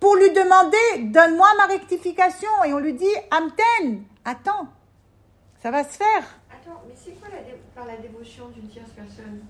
[0.00, 4.68] pour lui demander donne-moi ma rectification et on lui dit Amten, attends,
[5.60, 6.38] ça va se faire.
[6.50, 7.42] Attends, mais c'est quoi la
[7.76, 9.40] par la dévotion d'une tierce personne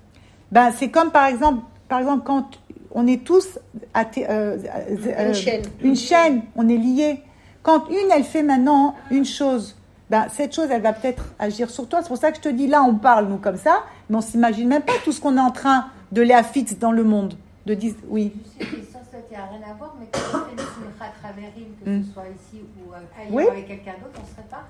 [0.51, 2.51] Ben c'est comme par exemple, par exemple quand
[2.91, 3.59] on est tous
[3.95, 4.59] à euh,
[4.99, 5.63] euh, Une chaîne.
[5.83, 7.21] une chaîne, on est liés.
[7.63, 9.77] Quand une elle fait maintenant une chose,
[10.11, 12.01] ben cette chose elle va peut-être agir sur toi.
[12.03, 14.21] C'est pour ça que je te dis là on parle nous comme ça, mais on
[14.21, 17.35] s'imagine même pas tout ce qu'on est en train de léafitz dans le monde.
[17.67, 18.33] De dire oui.
[18.61, 21.13] Je sais que ça, ça n'a rien à voir, mais quand on fait une simcha
[21.21, 22.05] traverim, que Mm.
[22.05, 23.45] ce soit ici ou euh, ailleurs Oui.
[23.51, 24.67] avec quelqu'un d'autre, on se répare.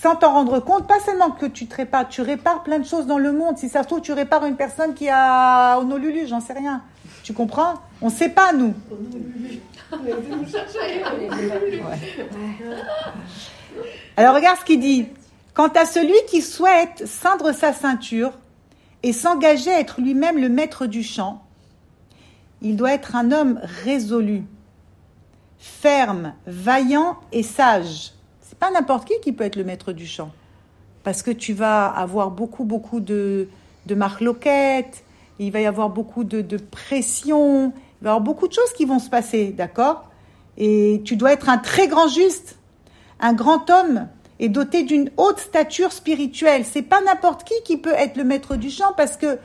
[0.00, 3.06] Sans t'en rendre compte, pas seulement que tu te répares, tu répares plein de choses
[3.06, 3.56] dans le monde.
[3.56, 6.82] Si ça se trouve, tu répares une personne qui a honolulu, j'en sais rien.
[7.22, 7.74] Tu comprends?
[8.02, 8.74] On ne sait pas, nous.
[14.16, 15.08] Alors regarde ce qu'il dit.
[15.54, 18.32] Quant à celui qui souhaite ceindre sa ceinture
[19.02, 21.42] et s'engager à être lui-même le maître du champ,
[22.60, 24.44] il doit être un homme résolu,
[25.58, 28.12] ferme, vaillant et sage.
[28.58, 30.30] Pas n'importe qui qui peut être le maître du champ.
[31.04, 33.48] Parce que tu vas avoir beaucoup, beaucoup de,
[33.86, 35.04] de marloquettes,
[35.38, 38.72] il va y avoir beaucoup de, de pression, il va y avoir beaucoup de choses
[38.76, 40.10] qui vont se passer, d'accord?
[40.56, 42.58] Et tu dois être un très grand juste,
[43.20, 46.64] un grand homme et doté d'une haute stature spirituelle.
[46.64, 49.38] C'est pas n'importe qui qui peut être le maître du champ parce que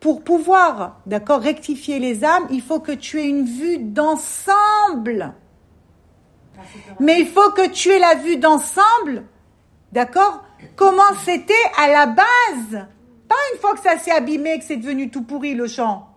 [0.00, 5.32] pour pouvoir, d'accord, rectifier les âmes, il faut que tu aies une vue d'ensemble.
[7.00, 9.24] Mais il faut que tu aies la vue d'ensemble,
[9.92, 10.44] d'accord?
[10.76, 12.86] Comment c'était à la base?
[13.28, 16.08] Pas une fois que ça s'est abîmé, que c'est devenu tout pourri le champ.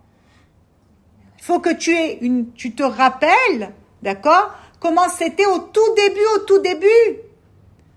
[1.38, 3.74] Il faut que tu aies une, tu te rappelles,
[4.04, 4.52] d'accord?
[4.80, 6.88] Comment c'était au tout début, au tout début,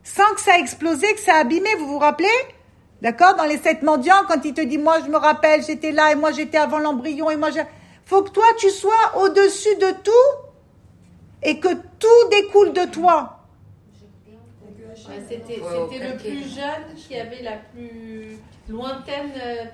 [0.03, 1.69] sans que ça a explosé, que ça a abîmé.
[1.79, 2.29] Vous vous rappelez?
[3.03, 3.35] D'accord?
[3.37, 6.15] Dans les sept mendiants, quand il te dit, moi je me rappelle, j'étais là et
[6.15, 7.63] moi j'étais avant l'embryon et moi j'ai...
[8.05, 10.50] Faut que toi tu sois au-dessus de tout
[11.43, 11.69] et que
[11.99, 13.37] tout découle de toi.
[15.09, 18.39] Ouais, C'était c'était le plus jeune qui avait la plus
[18.69, 19.65] lointaine euh,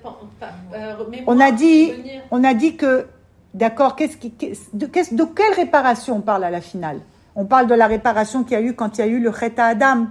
[0.74, 2.22] euh, mémoire On a dit, de souvenir.
[2.30, 3.06] on a dit que,
[3.52, 4.86] d'accord, qu'est-ce qui, qu'est-ce- de,
[5.24, 7.00] quelle réparation on parle à la finale?
[7.34, 9.32] On parle de la réparation qu'il y a eu quand il y a eu le
[9.32, 10.06] Chet à Adam.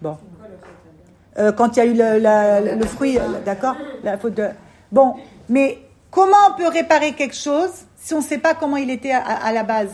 [0.00, 0.16] Bon.
[1.38, 4.48] Euh, quand il y a eu le, la- le fruit, d'accord La faute de.
[4.90, 5.14] Bon,
[5.48, 5.78] mais
[6.10, 9.20] comment on peut réparer quelque chose si on ne sait pas comment il était à,
[9.22, 9.92] à la base?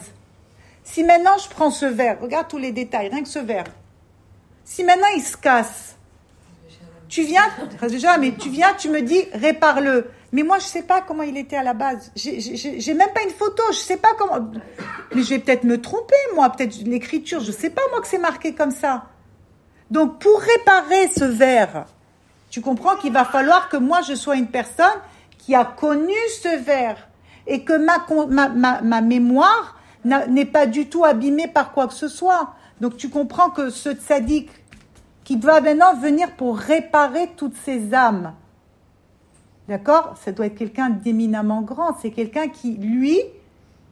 [0.92, 3.64] Si maintenant je prends ce verre, regarde tous les détails, rien que ce verre.
[4.64, 5.96] Si maintenant il se casse,
[7.08, 7.44] tu viens,
[7.88, 10.10] déjà, mais tu viens, tu me dis, répare-le.
[10.32, 12.12] Mais moi, je sais pas comment il était à la base.
[12.14, 14.48] J'ai- même pas une photo, je sais pas comment.
[15.14, 18.18] Mais je vais peut-être me tromper, moi, peut-être l'écriture, je sais pas, moi, que c'est
[18.18, 19.06] marqué comme ça.
[19.90, 21.86] Donc, pour réparer ce verre,
[22.48, 24.86] tu comprends qu'il va falloir que moi, je sois une personne
[25.38, 27.08] qui a connu ce verre
[27.48, 31.94] et que ma, ma, ma, ma mémoire n'est pas du tout abîmée par quoi que
[31.94, 32.54] ce soit.
[32.80, 34.48] Donc, tu comprends que ce tzaddik
[35.24, 38.32] qui doit maintenant venir pour réparer toutes ces âmes.
[39.68, 40.14] D'accord?
[40.24, 41.96] Ça doit être quelqu'un d'éminemment grand.
[42.00, 43.20] C'est quelqu'un qui, lui,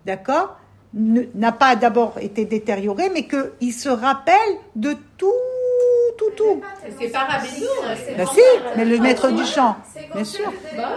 [0.07, 0.57] d'accord,
[0.95, 4.35] n'a pas d'abord été détérioré, mais qu'il se rappelle
[4.75, 5.27] de tout,
[6.17, 6.63] tout, tout.
[6.99, 7.67] C'est pas Rabbeinu,
[7.97, 8.41] c'est Ben pas- si,
[8.77, 9.77] mais le maître du chant,
[10.15, 10.53] bien sûr.
[10.77, 10.97] Bah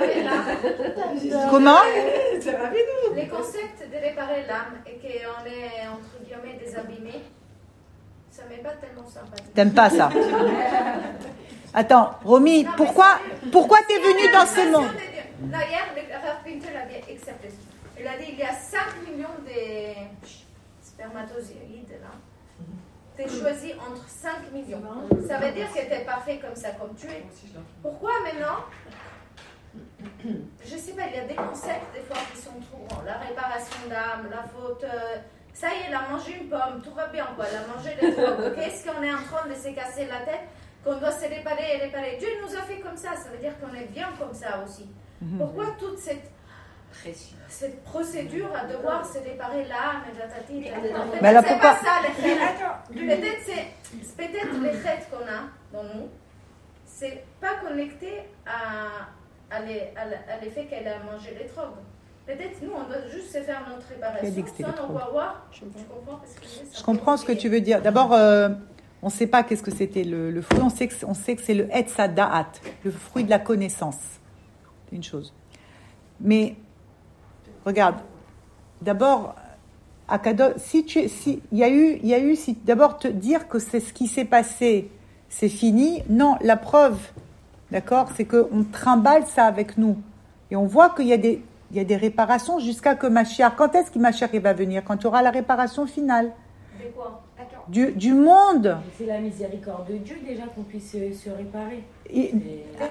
[1.49, 1.77] Comment
[3.15, 7.21] Les concepts de réparer l'âme et qu'on est entre guillemets désabîmé,
[8.31, 9.53] ça m'est pas tellement sympathique.
[9.53, 10.09] T'aimes pas ça
[11.73, 13.19] Attends, Romy, pourquoi,
[13.51, 14.91] pourquoi t'es venue dans ce monde
[15.51, 15.85] Là, hier,
[16.23, 17.49] Rav Pinter bien accepté.
[17.99, 19.93] Il a dit il y a 5 millions de
[20.83, 21.80] spermatozoïdes
[23.27, 24.81] Tu choisi entre 5 millions.
[25.27, 27.23] Ça veut dire que tu es parfait comme ça, comme tu es.
[27.81, 28.65] Pourquoi maintenant?
[30.65, 33.03] Je sais pas, il y a des concepts des fois qui sont trop grands.
[33.03, 34.83] La réparation d'âme, la faute.
[34.83, 35.17] euh,
[35.53, 37.45] ça y est, elle a mangé une pomme, tout va bien quoi.
[37.49, 38.55] Elle a mangé les drogues.
[38.55, 40.47] Qu'est-ce qu'on est en train de se casser la tête
[40.83, 42.17] Qu'on doit se réparer et réparer?
[42.19, 44.89] Dieu nous a fait comme ça, ça veut dire qu'on est bien comme ça aussi.
[45.21, 45.37] Mhm.
[45.37, 46.31] Pourquoi toute cette,
[47.47, 52.01] cette procédure à devoir se réparer l'âme et tatata Peut-être Mais alors c'est pas ça
[52.03, 52.13] les
[53.07, 56.07] Peut-être c'est peut-être les faits qu'on a dans nous,
[56.85, 61.75] c'est pas connecté à, la- l'effet qu'elle a mangé les drogues.
[62.25, 64.27] Peut-être nous on doit juste se faire notre réparation
[64.77, 65.47] sans on va voir.
[65.59, 66.21] Comprends
[66.77, 67.81] Je comprends ce que tu veux dire.
[67.81, 68.49] D'abord, euh,
[69.01, 70.59] on ne sait pas qu'est-ce que c'était le, le fruit.
[70.61, 72.51] On sait que, c'est- on sait que c'est le Etzadaat,
[72.85, 73.97] le fruit de la connaissance.
[74.89, 75.33] C'est une chose.
[76.19, 76.55] Mais,
[77.65, 77.97] regarde,
[78.81, 79.35] d'abord,
[80.57, 83.47] si tu, si, il y a eu, il y a eu, si, d'abord te dire
[83.47, 84.89] que c'est ce qui s'est passé,
[85.29, 86.03] c'est fini.
[86.09, 86.99] Non, la preuve,
[87.71, 89.97] d'accord, c'est qu'on trimballe ça avec nous.
[90.49, 91.41] Et on voit qu'il y a des,
[91.71, 94.83] y a des réparations jusqu'à que Machiar, quand est-ce que Machiar il va venir?
[94.83, 96.31] Quand tu auras la réparation finale
[96.77, 97.21] Mais quoi?
[97.67, 98.77] Du, du monde.
[98.97, 101.83] C'est la miséricorde de Dieu déjà qu'on puisse se, se réparer.
[102.11, 102.33] Dès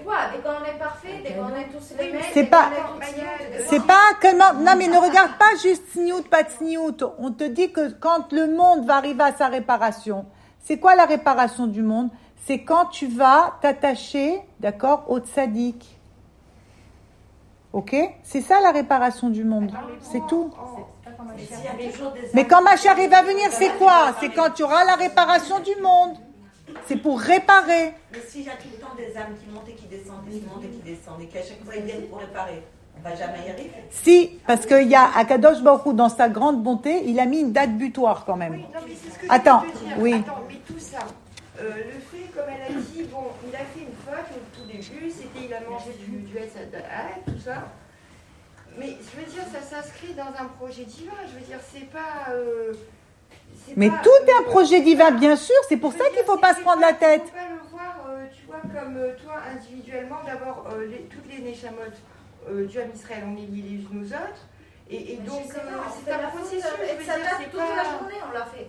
[0.04, 0.16] quoi?
[0.32, 2.70] Dès qu'on est parfait, dès qu'on est tous les mêmes, C'est pas-.
[3.68, 4.54] C'est pas comment.
[4.54, 6.96] Non, mais ne regarde pas juste sniout, pas de sniout.
[7.18, 10.26] On te dit que quand le monde va arriver à sa réparation,
[10.60, 12.08] c'est quoi la réparation du monde?
[12.46, 15.98] C'est quand tu vas t'attacher, d'accord, au tzaddik.
[17.72, 17.94] Ok?
[18.22, 19.70] C'est ça la réparation du monde.
[20.00, 20.50] C'est tout.
[22.34, 25.74] Mais quand Machiar il va venir, c'est quoi C'est quand tu auras la réparation du
[25.80, 26.16] monde.
[26.86, 27.94] C'est pour réparer.
[28.12, 30.64] Mais y a tout le temps des âmes qui montent et qui descendent, qui montent
[30.64, 32.62] et qui descendent, et qu'à chaque fois ils viennent pour réparer,
[32.96, 33.70] On va jamais y arriver.
[33.90, 37.52] Si, parce qu'il y a Akadosh Baruch dans sa grande bonté, il a mis une
[37.52, 38.52] date butoir quand même.
[38.52, 39.96] Oui, non, mais c'est ce que Attends, je dire.
[39.98, 40.14] oui.
[40.14, 40.98] Attends, mais tout ça,
[41.60, 44.66] euh, le fait, comme elle a dit, bon, il a fait une faute au tout
[44.66, 46.78] début, c'était il a mangé du, du SADA,
[47.26, 47.64] tout ça.
[48.80, 51.12] Mais je veux dire, ça s'inscrit dans un projet divin.
[51.26, 52.32] Je veux dire, c'est pas.
[52.32, 52.72] euh,
[53.76, 55.54] Mais pas, tout est un euh, projet divin, bien sûr.
[55.68, 57.24] C'est pour ça qu'il ne faut pas se prendre la tête.
[57.26, 60.20] Il faut pas le voir, euh, tu vois, comme euh, toi individuellement.
[60.24, 61.92] D'abord, euh, toutes les Neshamot
[62.48, 64.46] euh, du Ham Israël, on est liés les unes aux autres.
[64.92, 66.64] Et, donc, c'est un la processus.
[66.64, 68.66] Et ça date toute la journée, on l'a fait.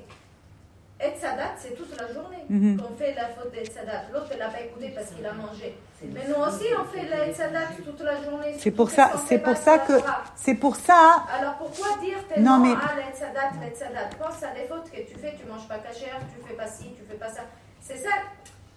[1.04, 2.80] Et ça date, c'est toute la journée Mhm.
[2.80, 4.06] qu'on fait la faute et ça date.
[4.14, 5.76] L'autre, elle l'a pas écouté parce qu'il a mangé.
[6.04, 8.56] Mais nous aussi, on fait la ça date toute la journée.
[8.60, 9.94] C'est pour ça, c'est pour ça que,
[10.36, 11.24] c'est pour ça.
[11.40, 15.16] Alors pourquoi dire Non, tellement mais- ah l'etzadat, l'etzadat Pense à les fautes que tu
[15.18, 17.42] fais, tu manges pas cachère, tu fais pas ci, tu fais pas ça.
[17.80, 18.10] C'est ça,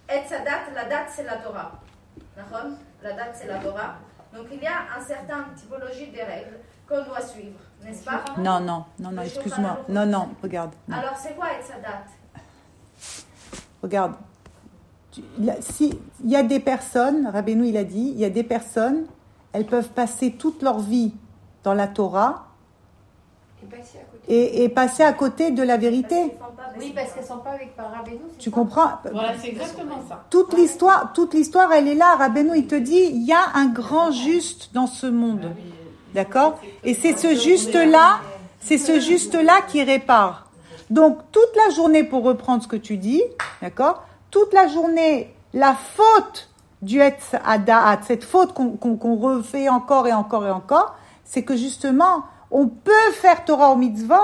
[0.09, 1.79] etzadat, la date c'est la Torah.
[3.03, 3.95] La date c'est la Torah.
[4.33, 6.57] Donc il y a un certain typologie des règles
[6.87, 8.23] qu'on doit suivre, n'est-ce pas?
[8.37, 9.79] Non, non, non, non, excuse-moi.
[9.89, 10.71] Non, non, regarde.
[10.87, 10.97] non.
[10.97, 12.03] Alors c'est quoi etzadat
[13.83, 14.13] Regarde.
[15.39, 18.25] Il y a- Si il y a des personnes, Rabbeinu il a dit, il y
[18.25, 19.05] a des personnes,
[19.53, 21.13] elles peuvent passer toute leur vie
[21.63, 22.47] dans la Torah
[23.63, 24.33] Et passer à côté.
[24.33, 26.33] et, et passer à côté de la vérité.
[26.77, 28.19] Oui, parce qu'elles sont pas avec Rabbeinu.
[28.37, 28.53] Tu ça?
[28.55, 28.89] comprends?
[29.13, 30.25] Voilà, c'est exactement ça.
[30.29, 32.15] Toute l'histoire, toute l'histoire, elle est là.
[32.17, 35.51] Rabbeinu, il te dit, il y a un grand juste dans ce monde,
[36.15, 36.59] d'accord?
[36.83, 38.19] Et c'est ce juste-là,
[38.59, 40.47] c'est ce juste-là qui répare.
[40.89, 43.21] Donc toute la journée, pour reprendre ce que tu dis,
[43.61, 44.03] d'accord?
[44.31, 46.49] Toute la journée, la faute
[46.81, 52.23] du Etz Adaat, cette faute qu'on refait encore et encore et encore, c'est que justement,
[52.51, 54.15] on peut faire Torah au mitzvot,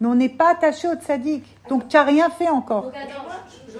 [0.00, 1.44] mais on n'est pas attaché au tzaddik.
[1.68, 2.84] Donc tu n'as rien fait encore.
[2.84, 2.94] Donc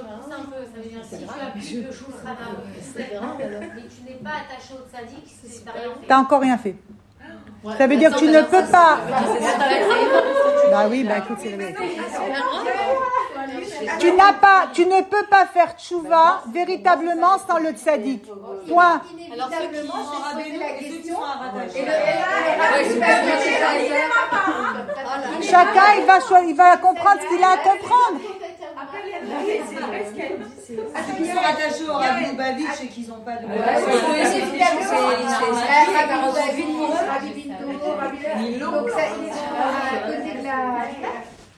[0.05, 4.31] un peu, ça veut dire si tu as plus de choses mais tu n'es pas
[4.31, 6.07] attaché au tzaddik, c'est t'as rien fait.
[6.07, 6.77] T'as encore rien fait.
[7.77, 8.99] Ça veut dire que tu ne peux pas.
[10.71, 11.99] Bah oui, bah écoute, c'est la vérité.
[13.99, 18.25] Tu n'as pas, tu ne peux pas faire tchouva véritablement sans le tzaddik.
[18.69, 19.01] Point.
[19.33, 21.11] Alors, ceux qui
[25.43, 28.21] Chacun, il va, choi- il va comprendre ce qu'il a à comprendre.
[30.67, 33.47] Ceux qui sont attachés au Rabbi Lubavitch et qui n'ont pas de.
[38.59, 39.53] Donc, ça, il est sur
[39.93, 40.59] à côté de la.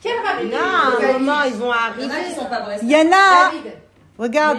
[0.01, 2.29] Quel rabbin à un moment, ils vont Il y en a arriver.
[2.29, 2.79] qui sont pas vrais.
[2.81, 3.51] Il y en a,
[4.17, 4.57] regarde,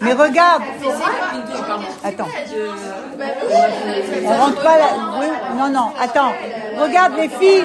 [0.00, 0.62] mais regarde.
[2.04, 2.28] Attends.
[4.24, 4.88] On rentre pas là.
[5.56, 6.32] Non, non, attends.
[6.78, 7.64] Regarde les filles.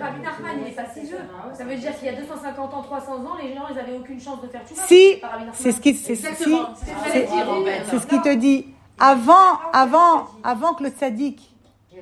[0.00, 1.18] Rabbi Nachman, il est pas si vieux.
[1.54, 4.20] Ça veut dire qu'il y a 250 ans, 300 ans, les gens, ils avaient aucune
[4.20, 4.82] chance de faire tout ça.
[4.86, 5.20] Si,
[5.54, 8.66] c'est ce qui, c'est, si, c'est ce qui te dit.
[8.98, 11.54] Avant, avant, avant que le tzaddik,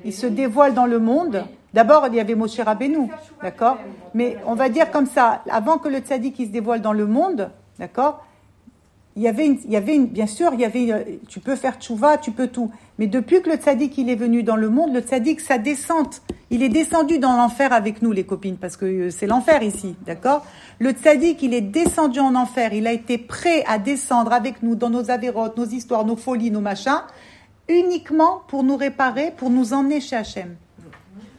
[0.03, 1.45] il se dévoile dans le monde.
[1.73, 3.09] D'abord, il y avait Moshe Rabbeinu,
[3.41, 3.77] d'accord?
[4.13, 7.05] Mais on va dire comme ça, avant que le tzaddik il se dévoile dans le
[7.05, 8.25] monde, d'accord?
[9.17, 11.39] Il y avait, une, il y avait une, bien sûr, il y avait, euh, tu
[11.39, 12.69] peux faire tchouva, tu peux tout.
[12.99, 16.21] Mais depuis que le tzaddik il est venu dans le monde, le tzaddik, sa descente,
[16.49, 19.95] il est descendu dans l'enfer avec nous, les copines, parce que euh, c'est l'enfer ici,
[20.05, 20.45] d'accord?
[20.79, 24.75] Le tzaddik, il est descendu en enfer, il a été prêt à descendre avec nous
[24.75, 27.03] dans nos avérotes, nos histoires, nos folies, nos machins,
[27.69, 30.55] uniquement pour nous réparer, pour nous emmener chez Hachem.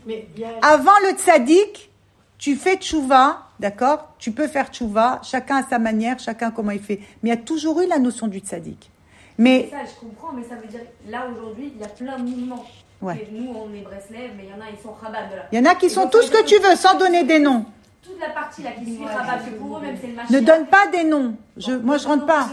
[0.06, 0.26] Mais
[0.62, 0.72] a.
[0.74, 1.90] Avant le tzaddik,
[2.38, 4.08] tu fais tchouva, d'accord?
[4.18, 7.00] Tu peux faire tchouva, chacun à sa manière, chacun comment il fait.
[7.22, 8.90] Mais il y a toujours eu la notion du tzaddik.
[9.38, 12.22] Mais Ça, je comprends, mais ça veut dire là aujourd'hui, il y a plein de
[12.22, 12.64] mouvements.
[13.02, 13.28] Ouais.
[13.28, 15.24] Et nous, on est Breslev, mais il y en a, ils sont Chabad.
[15.52, 17.38] Il y en a qui Et sont tout ce que tu veux, sans donner des
[17.38, 17.66] noms.
[18.02, 20.32] Toute la partie là qui suit Chabad, que pour eux, même c'est le machin.
[20.32, 21.34] Ne donne pas des noms.
[21.58, 22.48] Je, moi, je rentre pas.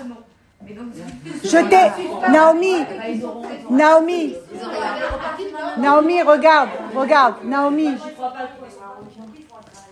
[0.66, 0.88] Mais donc,
[1.44, 2.32] Je t'ai.
[2.32, 2.74] Naomi,
[3.70, 4.34] Naomi,
[5.78, 7.90] Naomi, regarde, regarde, Naomi.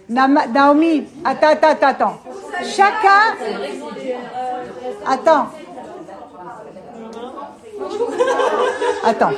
[0.09, 2.21] Naomi, attends, attends, attends, attends.
[2.63, 3.35] Chacun.
[5.05, 5.47] Attends.
[9.03, 9.31] Attends.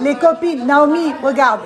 [0.00, 1.60] Les copines, Naomi, regarde.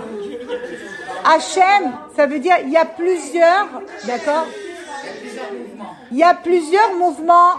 [1.24, 3.66] Hachem, ça veut dire il y a plusieurs,
[4.06, 4.46] d'accord?
[6.12, 7.54] Il y a plusieurs mouvements.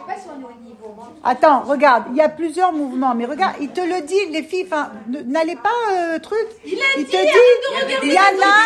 [1.23, 4.67] Attends, regarde, il y a plusieurs mouvements, mais regarde, il te le dit, les filles,
[5.25, 6.47] n'allez pas euh, truc.
[6.65, 8.57] Il, te dit, il y en a,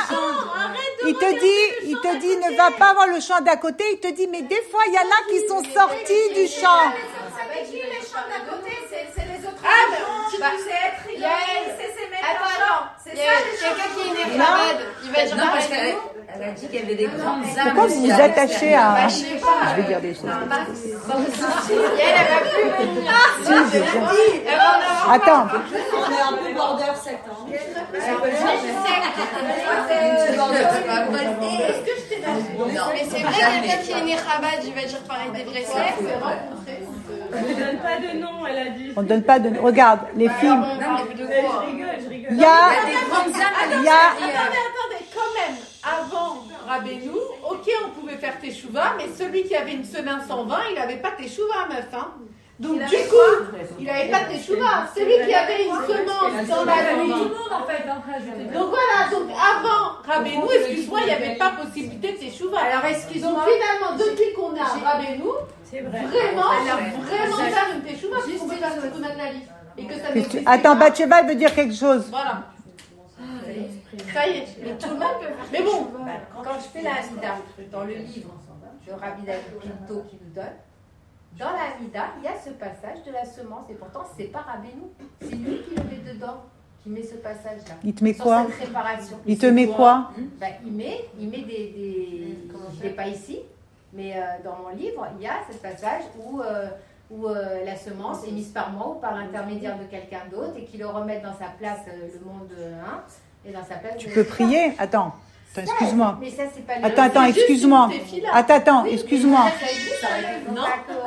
[1.08, 3.84] il te dit, il te dit, ne va pas voir le champ d'à côté.
[3.94, 6.92] Il te dit, mais des fois, il y en a qui sont sortis du champ.
[7.54, 10.40] C'est qui les champs d'à côté C'est c'est les autres Ah, religions.
[10.40, 11.32] bah, c'est être il a- a
[13.62, 15.96] quelqu'un qui est né va dire Non, parce pareil.
[16.34, 17.64] Elle a dit qu'il y avait des grandes âmes.
[17.64, 18.92] Pourquoi vous vous à attachez à...
[18.92, 19.70] Bah, je sais pas.
[19.72, 20.26] Je vais dire des choses.
[20.26, 22.68] Et elle, elle va plus.
[23.44, 24.32] Si, j'ai bien dit.
[25.10, 25.48] Attends.
[25.52, 27.26] On est un peu border secte.
[27.54, 27.68] Est-ce
[31.82, 35.02] que je t'ai Non, mais c'est vrai, quelqu'un qui est né rabat, il va dire
[35.08, 36.02] pareil des vrais sectes.
[37.34, 38.94] On ne donne pas de nom, elle a dit.
[38.96, 39.58] On donne pas de.
[39.60, 40.62] Regarde, les films.
[40.62, 42.32] Non, mais je rigole, je rigole.
[42.32, 42.48] Il y a.
[42.88, 42.94] Il
[43.80, 43.94] Il y a.
[43.94, 47.10] Attendez, attendez, quand même, avant Rabbeinu,
[47.50, 50.98] ok, on pouvait faire teshuva, mais celui qui avait une semence en vin, il n'avait
[50.98, 51.88] pas teshuva, meuf.
[51.94, 52.08] Hein.
[52.60, 54.88] Donc, du coup, il n'avait pas teshuva.
[54.96, 57.90] Celui qui avait une semence dans la monde en fait.
[57.90, 58.02] hein.
[58.54, 62.60] Donc voilà, donc avant Rabbeinu, excuse-moi, il n'y avait pas possibilité de teshuva.
[62.60, 63.32] Alors, excuse-moi.
[63.32, 65.24] Donc finalement, depuis qu'on a Rabbeinu,
[65.72, 70.52] vraiment, Alors, vraiment ça- faire une teshuva, puisqu'on peut faire ce qu'on a de la
[70.52, 72.06] Attends, Bathsheba veut dire quelque chose.
[72.12, 72.44] Voilà.
[74.14, 74.46] Ça y est.
[74.64, 75.88] Mais tout le monde peut faire Mais bon.
[76.44, 77.36] Quand je fais la Hamida,
[77.72, 78.32] dans le livre
[78.88, 80.56] de Rabbi David Pinto qui nous donne,
[81.38, 84.40] dans la Hamida, il y a ce passage de la semence, et pourtant, c'est pas
[84.40, 84.84] Rabbeinu.
[85.22, 86.38] C'est lui qui le met dedans,
[86.84, 87.76] qui met ce passage-là.
[87.84, 88.48] Il te met quoi.
[89.26, 92.38] Il te met quoi Bah, il met, il met des, des
[92.78, 93.40] je l'ai pas ici,
[93.94, 96.68] mais euh, dans mon livre, il y a ce passage où, euh,
[97.10, 100.66] où euh, la semence est mise par moi ou par l'intermédiaire de quelqu'un d'autre et
[100.66, 102.50] qui le remet dans sa place, euh, le monde
[102.86, 103.04] 1,
[103.48, 103.98] et dans sa place.
[103.98, 104.74] Tu peux prier?
[104.78, 105.14] Attends.
[105.54, 106.18] Attends, excuse-moi.
[106.22, 107.90] Mais ça, c'est pas Attends, attends, excuse-moi.
[108.34, 109.46] Attends, attends, excuse-moi.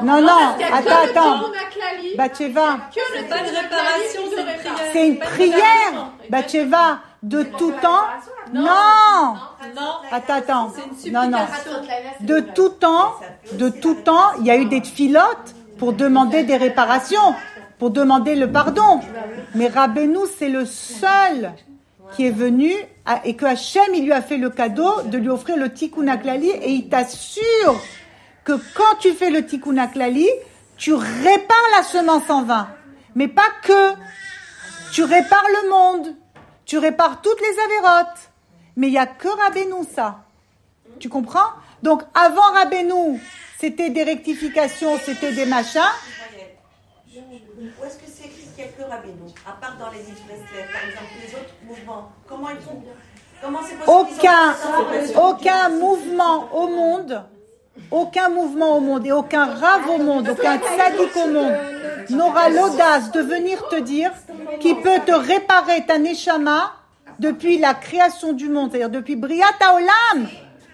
[0.03, 0.39] Non, Non,
[0.72, 1.39] attends, attends.
[1.41, 3.62] Que le pas Aklali, c'est une de prière.
[3.62, 4.22] réparation.
[4.93, 6.11] c'est une Pas prière.
[6.28, 8.03] Bathsheba, de tout temps?
[8.53, 8.62] Non.
[8.64, 9.93] Non.
[10.12, 10.72] Attends, attends.
[11.11, 11.39] Non, non.
[12.20, 13.14] De tout temps,
[13.53, 17.35] de tout temps, il y a eu des filotes pour demander des réparations,
[17.78, 19.01] pour demander le pardon.
[19.55, 21.53] Mais Rabbeinu, c'est le seul
[22.12, 22.72] qui est venu
[23.24, 26.50] et que Hachem, il lui a fait le cadeau de lui offrir le tikkun aklali
[26.50, 27.82] et il t'assure
[28.44, 30.28] que quand tu fais le tikkun aklali,
[30.76, 32.68] tu répares la semence en vain.
[33.14, 33.94] Mais pas que.
[34.92, 36.16] Tu répares le monde.
[36.64, 38.30] Tu répares toutes les avérotes.
[38.76, 40.24] Mais il y a que Rabbeinu, ça.
[40.98, 41.50] Tu comprends?
[41.82, 43.20] Donc avant Rabbeinu,
[43.59, 45.80] c'était des rectifications, c'était des machins.
[47.14, 50.66] Où est-ce que c'est écrit qu'il n'y a que Rabbeinu À part dans les Breslev,
[50.72, 52.12] par exemple, les autres mouvements.
[52.28, 52.82] Comment ils font
[53.42, 57.22] Comment c'est possible qu'ils Aucun, ont- aucun mouvement au monde,
[57.90, 61.52] aucun mouvement au monde et aucun rave au monde, aucun tzaddik au monde
[62.11, 64.11] n'aura l'audace de venir te dire
[64.61, 66.72] qu'il peut te réparer ta neshama
[67.18, 70.26] depuis la création du monde, c'est-à-dire depuis Briat Olam.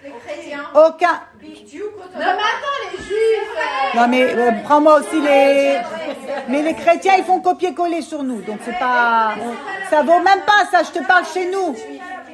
[0.03, 0.63] Les chrétiens.
[0.73, 1.21] Aucun.
[1.43, 1.49] Non,
[2.13, 3.95] mais attends, les juifs.
[3.95, 5.79] Non mais euh, prends-moi aussi les.
[6.47, 9.35] Mais les chrétiens ils font copier-coller sur nous, donc c'est pas.
[9.89, 10.81] Ça vaut même pas ça.
[10.83, 11.75] Je te parle chez nous.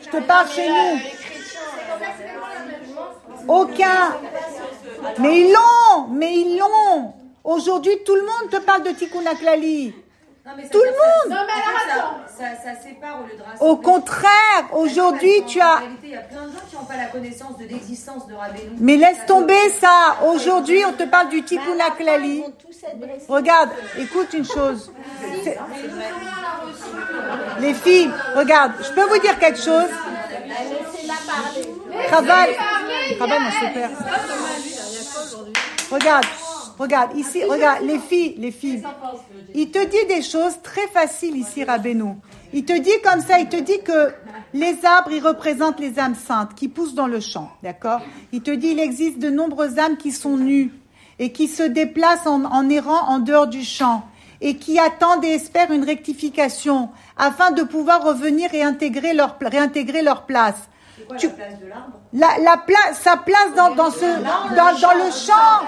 [0.02, 1.00] Je te parle chez nous.
[3.48, 4.16] Aucun.
[5.20, 6.08] Mais ils l'ont.
[6.12, 7.14] Mais ils l'ont.
[7.44, 9.94] Aujourd'hui tout le monde te parle de Tikkun Aklali.
[10.48, 11.38] Non, mais ça- Tout le monde.
[11.38, 12.18] Non, mais alors, attends.
[12.38, 13.70] Ça, ça sépare au lieu de rassembler.
[13.70, 15.76] Au contraire, aujourd'hui tu En as.
[15.80, 18.34] réalité, il y a plein de gens qui n'ont pas la connaissance de l'existence de
[18.34, 18.78] Rabbeinu.
[18.80, 20.16] Mais laisse tomber ça.
[20.26, 22.46] Aujourd'hui, on te parle du Tikkun Aklali.
[23.28, 24.90] Regarde, écoute une chose.
[27.60, 29.90] Les filles, regarde, je peux vous dire quelque chose?
[32.08, 32.56] Travail,
[33.18, 33.90] travail, mon super.
[35.92, 36.26] Regarde,
[36.78, 38.84] regarde, ici, regarde, les filles, les filles.
[39.56, 42.16] Il te dit des choses très faciles ici, Rabbeinu.
[42.54, 44.14] Il te dit comme ça, il te dit que
[44.54, 48.02] les arbres, ils représentent les âmes saintes qui poussent dans le champ, d'accord?
[48.32, 50.72] Il te dit il existe de nombreuses âmes qui sont nues
[51.20, 54.04] et qui se déplacent en, en errant en dehors du champ
[54.40, 59.50] et qui attendent et espèrent une rectification afin de pouvoir revenir et intégrer leur, pla-
[59.50, 60.70] réintégrer leur place.
[61.08, 64.00] C'est quoi Tu- la place de l'arbre La, la place, sa place dans, dans ce,
[64.56, 65.66] dans, dans le champ.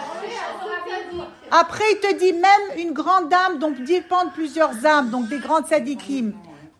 [1.52, 5.66] Après, il te dit même une grande âme, donc dépendent plusieurs âmes, donc des grandes
[5.68, 6.34] sadikim,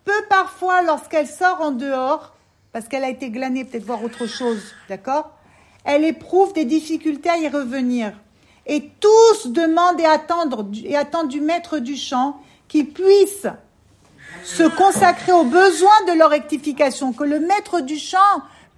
[0.04, 2.34] peut parfois, lorsqu'elle sort en dehors,
[2.72, 5.30] parce qu'elle a été glanée, peut-être voir autre chose, d'accord
[5.84, 8.12] Elle éprouve des difficultés à y revenir.
[8.66, 12.36] Et tous demandent et attendent, et attendent du maître du champ
[12.68, 13.46] qu'il puisse
[14.44, 18.18] se consacrer aux besoins de leur rectification, que le maître du chant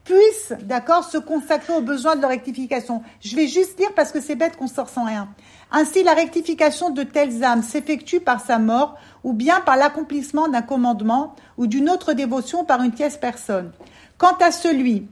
[0.04, 3.02] puisse, d'accord, se consacrer aux besoins de leur rectification.
[3.20, 5.28] Je vais juste lire parce que c'est bête qu'on sort sans rien.
[5.70, 10.62] Ainsi, la rectification de telles âmes s'effectue par sa mort ou bien par l'accomplissement d'un
[10.62, 13.72] commandement ou d'une autre dévotion par une tierce personne.
[14.18, 15.06] Quant à celui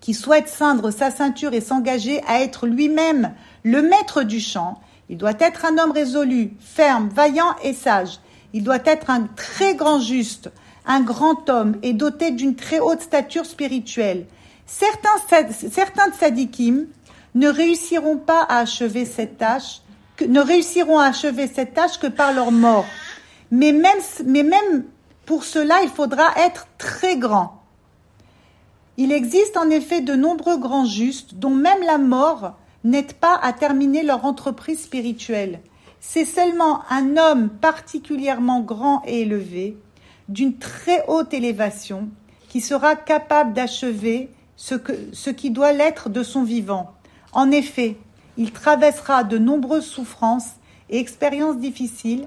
[0.00, 5.18] qui souhaite ceindre sa ceinture et s'engager à être lui-même le maître du champ, il
[5.18, 8.18] doit être un homme résolu, ferme, vaillant et sage.
[8.52, 10.50] Il doit être un très grand juste,
[10.86, 14.26] un grand homme et doté d'une très haute stature spirituelle.
[14.66, 16.86] Certains, certains tzadikim
[17.34, 19.80] ne réussiront pas à achever cette tâche
[20.16, 22.84] que- ne réussiront à achever cette tâche que par leur mort.
[23.50, 24.84] Mais même
[25.24, 27.62] pour cela, il faudra être très grand.
[28.98, 33.52] Il existe en effet de nombreux grands justes dont même la mort n'aide pas à
[33.52, 35.60] terminer leur entreprise spirituelle.
[36.04, 39.78] C'est seulement un homme particulièrement grand et élevé,
[40.28, 42.08] d'une très haute élévation,
[42.48, 46.90] qui sera capable d'achever ce, que, ce qui doit l'être de son vivant.
[47.32, 47.96] En effet,
[48.36, 50.56] il traversera de nombreuses souffrances
[50.90, 52.26] et expériences difficiles,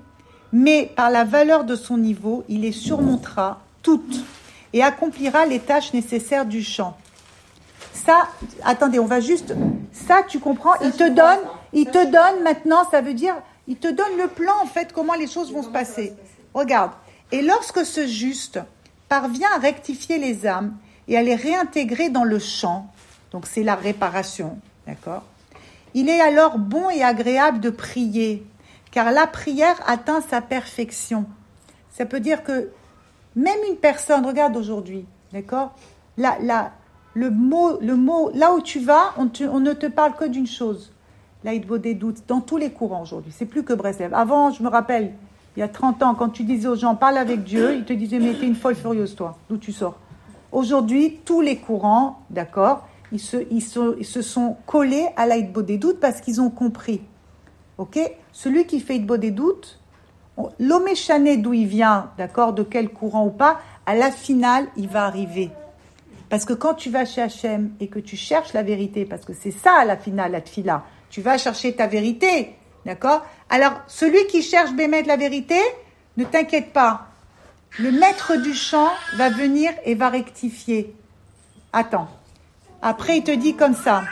[0.54, 4.24] mais par la valeur de son niveau, il les surmontera toutes
[4.72, 6.96] et accomplira les tâches nécessaires du champ.
[7.92, 8.30] Ça,
[8.64, 9.54] attendez, on va juste.
[9.92, 11.40] Ça, tu comprends Il te donne,
[11.74, 13.36] il te donne maintenant, ça veut dire,
[13.68, 16.14] il te donne le plan en fait, comment les choses vont se passer.
[16.54, 16.92] Regarde.
[17.32, 18.60] Et lorsque ce juste
[19.10, 20.76] parvient à rectifier les âmes
[21.08, 22.88] et à les réintégrer dans le champ,
[23.32, 24.58] donc c'est la réparation,
[24.88, 25.24] d'accord
[25.94, 28.46] Il est alors bon et agréable de prier,
[28.92, 31.26] car la prière atteint sa perfection.
[31.92, 32.70] Ça peut dire que
[33.36, 35.74] même une personne, regarde aujourd'hui, d'accord
[36.18, 36.72] là, là,
[37.14, 40.26] le mot, le mot, là où tu vas, on, te- on ne te parle que
[40.26, 40.92] d'une chose.
[41.68, 43.32] Vaut des doutes dans tous les courants aujourd'hui.
[43.36, 44.14] C'est plus que Breslev.
[44.14, 45.14] Avant, je me rappelle,
[45.56, 47.94] il y a 30 ans, quand tu disais aux gens, parle avec Dieu, ils te
[47.94, 49.38] disaient, mais t'es une folle furieuse, toi.
[49.48, 49.96] D'où tu sors?
[50.52, 55.62] Aujourd'hui, tous les courants, d'accord, ils se, ils, se, ils se sont collés à l'aïdbo
[55.62, 57.02] des doutes parce qu'ils ont compris.
[57.78, 58.00] Ok?
[58.32, 59.80] Celui qui fait Idbo des doutes,
[60.60, 60.88] l'homme
[61.38, 65.52] d'où il vient, d'accord, de quel courant ou pas, à la finale, il va arriver.
[66.30, 69.34] Parce que quand tu vas chez Hachem et que tu cherches la vérité, parce que
[69.34, 70.84] c'est ça à la finale, la tfila,
[71.16, 73.26] tu vas chercher ta vérité, d'accord?
[73.50, 75.58] Alors, celui qui cherche Bémet la vérité,
[76.18, 77.08] ne t'inquiète pas.
[77.80, 80.94] Le maître du chant va venir et va rectifier.
[81.72, 82.10] Attends.
[82.82, 84.04] Après, il te dit comme ça.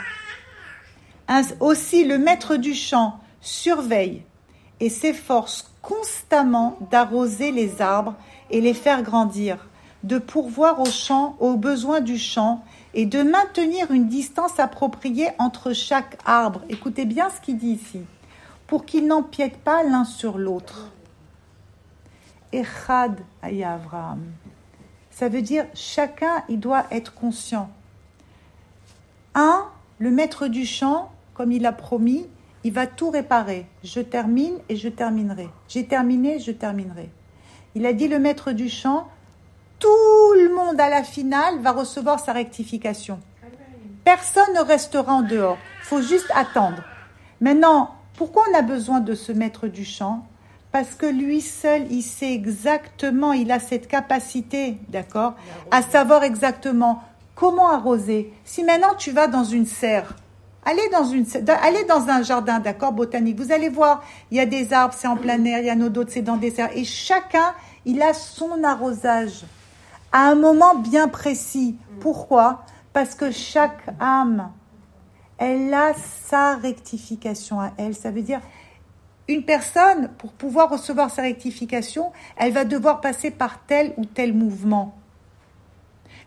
[1.60, 4.22] Aussi, le maître du champ surveille
[4.80, 8.14] et s'efforce constamment d'arroser les arbres
[8.48, 9.58] et les faire grandir,
[10.04, 12.64] de pourvoir au champ, aux besoins du champ
[12.94, 16.62] et de maintenir une distance appropriée entre chaque arbre.
[16.68, 18.00] Écoutez bien ce qu'il dit ici,
[18.66, 20.90] pour qu'ils n'empiètent pas l'un sur l'autre.
[22.52, 23.80] Echad aya.
[25.10, 27.68] Ça veut dire chacun, il doit être conscient.
[29.34, 29.64] Un,
[29.98, 32.28] le maître du champ, comme il a promis,
[32.62, 33.66] il va tout réparer.
[33.82, 35.48] Je termine et je terminerai.
[35.68, 37.10] J'ai terminé, je terminerai.
[37.74, 39.08] Il a dit le maître du champ,
[39.80, 39.88] tout
[40.44, 43.20] le monde à la finale va recevoir sa rectification.
[44.04, 45.58] Personne ne restera en dehors.
[45.82, 46.82] Il faut juste attendre.
[47.40, 50.26] Maintenant, pourquoi on a besoin de ce maître du champ
[50.72, 55.34] Parce que lui seul, il sait exactement, il a cette capacité, d'accord,
[55.70, 57.02] à savoir exactement
[57.34, 58.32] comment arroser.
[58.44, 60.14] Si maintenant tu vas dans une serre,
[60.64, 61.26] allez dans, une,
[61.62, 65.08] allez dans un jardin, d'accord, botanique, vous allez voir, il y a des arbres, c'est
[65.08, 68.00] en plein air, il y en a d'autres, c'est dans des serres, et chacun, il
[68.02, 69.44] a son arrosage
[70.14, 71.76] à un moment bien précis.
[71.98, 72.62] Pourquoi?
[72.92, 74.52] Parce que chaque âme,
[75.38, 77.96] elle a sa rectification à elle.
[77.96, 78.40] Ça veut dire,
[79.26, 84.34] une personne, pour pouvoir recevoir sa rectification, elle va devoir passer par tel ou tel
[84.34, 84.94] mouvement.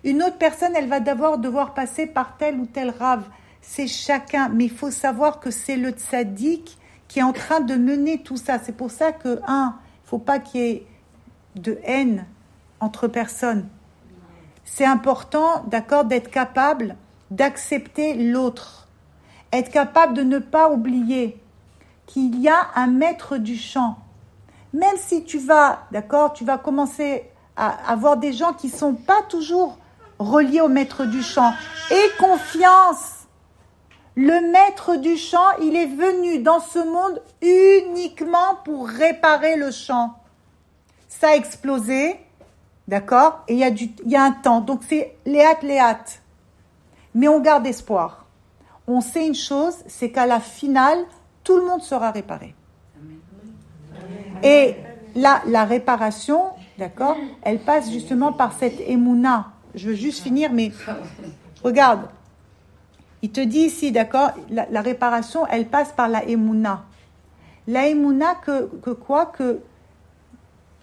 [0.03, 3.23] Une autre personne, elle va d'abord devoir passer par tel ou tel rave.
[3.61, 6.77] C'est chacun, mais il faut savoir que c'est le tzaddik
[7.07, 8.59] qui est en train de mener tout ça.
[8.59, 10.87] C'est pour ça que, un, il faut pas qu'il y ait
[11.55, 12.25] de haine
[12.81, 13.69] entre personnes.
[14.69, 16.95] C'est important, d'accord, d'être capable
[17.31, 18.87] d'accepter l'autre.
[19.51, 21.41] Être capable de ne pas oublier
[22.05, 23.97] qu'il y a un maître du chant.
[24.73, 27.23] Même si tu vas, d'accord, tu vas commencer
[27.55, 29.77] à avoir des gens qui sont pas toujours
[30.19, 31.53] reliés au maître du chant.
[31.89, 33.13] Et confiance.
[34.15, 40.15] Le maître du chant, il est venu dans ce monde uniquement pour réparer le chant.
[41.07, 42.19] Ça a explosé,
[42.87, 43.43] d'accord?
[43.47, 44.61] Et il y, a un temps.
[44.61, 46.03] Donc c'est léat, léat.
[47.13, 48.25] Mais on garde espoir.
[48.87, 50.99] On sait une chose, c'est qu'à la finale,
[51.43, 52.55] tout le monde sera réparé.
[54.43, 54.75] Et
[55.15, 56.41] la, la réparation,
[56.77, 59.51] d'accord, elle passe justement par cette émouna.
[59.75, 60.71] Je veux juste finir, mais
[61.63, 62.07] regarde,
[63.21, 66.85] il te dit ici, d'accord, la, la, réparation, elle passe par la émouna.
[67.67, 69.25] La émouna que, que quoi?
[69.25, 69.59] Que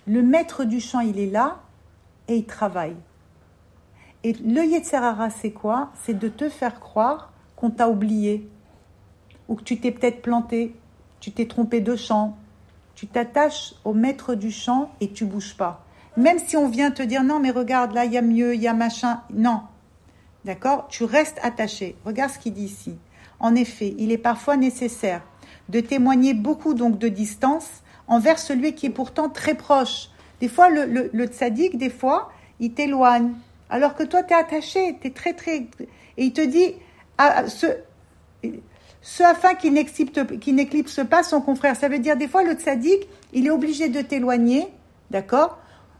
[0.06, 1.63] le maître du chant, il est là
[2.28, 2.96] et il travaille.
[4.22, 5.90] Et le Yetzerara, c'est quoi?
[6.02, 8.48] C'est de te faire croire qu'on t'a oublié,
[9.48, 10.74] ou que tu t'es peut-être planté,
[11.20, 12.36] tu t'es trompé de chant.
[12.94, 15.84] Tu t'attaches au maître du chant et tu bouges pas.
[16.16, 18.62] Même si on vient te dire non, mais regarde, là, il y a mieux, il
[18.62, 19.20] y a machin.
[19.32, 19.62] Non.
[20.44, 20.86] D'accord?
[20.88, 21.96] Tu restes attaché.
[22.04, 22.96] Regarde ce qu'il dit ici.
[23.40, 25.22] En effet, il est parfois nécessaire
[25.68, 30.08] de témoigner beaucoup donc de distance envers celui qui est pourtant très proche.
[30.40, 33.32] Des fois, le, le, tzaddik, des fois, il t'éloigne.
[33.70, 35.66] Alors que toi, tu es attaché, tu es très, très...
[36.16, 36.74] Et il te dit,
[37.18, 37.66] ah, ce,
[39.00, 41.76] ce afin qu'il n'éclipse pas son confrère.
[41.76, 44.68] Ça veut dire, des fois, le tzaddik, il est obligé de t'éloigner,
[45.10, 45.58] d'accord?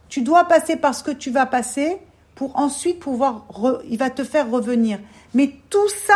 [0.09, 1.97] Tu dois passer par ce que tu vas passer
[2.35, 3.45] pour ensuite pouvoir...
[3.89, 4.99] il va te faire revenir.
[5.33, 6.13] Mais tout ça,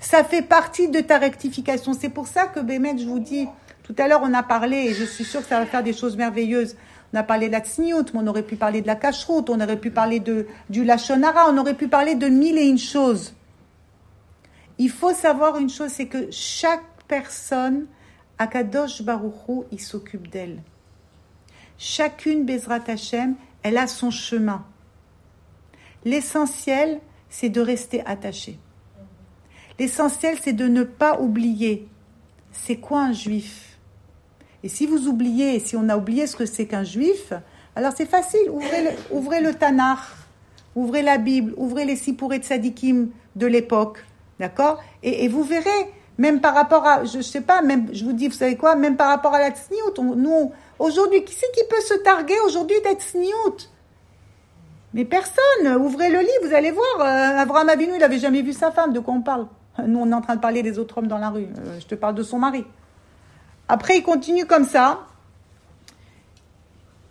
[0.00, 1.92] ça fait partie de ta rectification.
[1.92, 3.48] C'est pour ça que, Bémet, je vous dis,
[3.82, 5.92] tout à l'heure, on a parlé, et je suis sûre que ça va faire des
[5.92, 6.76] choses merveilleuses.
[7.12, 9.60] On a parlé de la tsniout, mais on aurait pu parler de la cacheroute, on
[9.60, 13.34] aurait pu parler de, du lachonara, on aurait pu parler de mille et une choses.
[14.78, 17.86] Il faut savoir une chose, c'est que chaque personne,
[18.38, 20.62] Akadosh Baruchou, il s'occupe d'elle.
[21.78, 24.64] Chacune, Bezrat Hashem, elle a son chemin.
[26.04, 28.58] L'essentiel, c'est de rester attaché.
[29.78, 31.88] L'essentiel, c'est de ne pas oublier.
[32.52, 33.67] C'est quoi un juif?
[34.64, 37.32] Et si vous oubliez, si on a oublié ce que c'est qu'un juif,
[37.76, 38.50] alors c'est facile.
[38.50, 40.00] Ouvrez le, ouvrez Tanakh,
[40.74, 44.04] ouvrez la Bible, ouvrez les Sipouré de Sadikim de l'époque.
[44.40, 44.80] D'accord?
[45.02, 48.34] Et, vous verrez, même par rapport à, je sais pas, même, je vous dis, vous
[48.34, 51.94] savez quoi, même par rapport à la tsniout, nous, aujourd'hui, qui c'est qui peut se
[52.02, 53.68] targuer aujourd'hui d'être tsniout
[54.94, 55.76] Mais personne.
[55.80, 57.00] Ouvrez le livre, vous allez voir.
[57.00, 58.92] Euh, Abraham Avinu, il n'avait jamais vu sa femme.
[58.92, 59.46] De quoi on parle?
[59.86, 61.46] Nous, on est en train de parler des autres hommes dans la rue.
[61.58, 62.64] Euh, je te parle de son mari.
[63.68, 65.06] Après, il continue comme ça.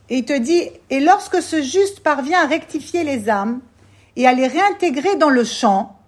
[0.09, 3.61] Et il te dit, et lorsque ce juste parvient à rectifier les âmes
[4.15, 5.99] et à les réintégrer dans le champ,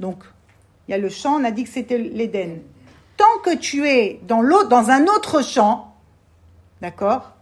[0.00, 0.22] donc
[0.86, 2.60] il y a le champ, on a dit que c'était l'Éden.
[3.16, 5.94] Tant que tu es dans dans un autre champ,
[6.80, 7.32] d'accord,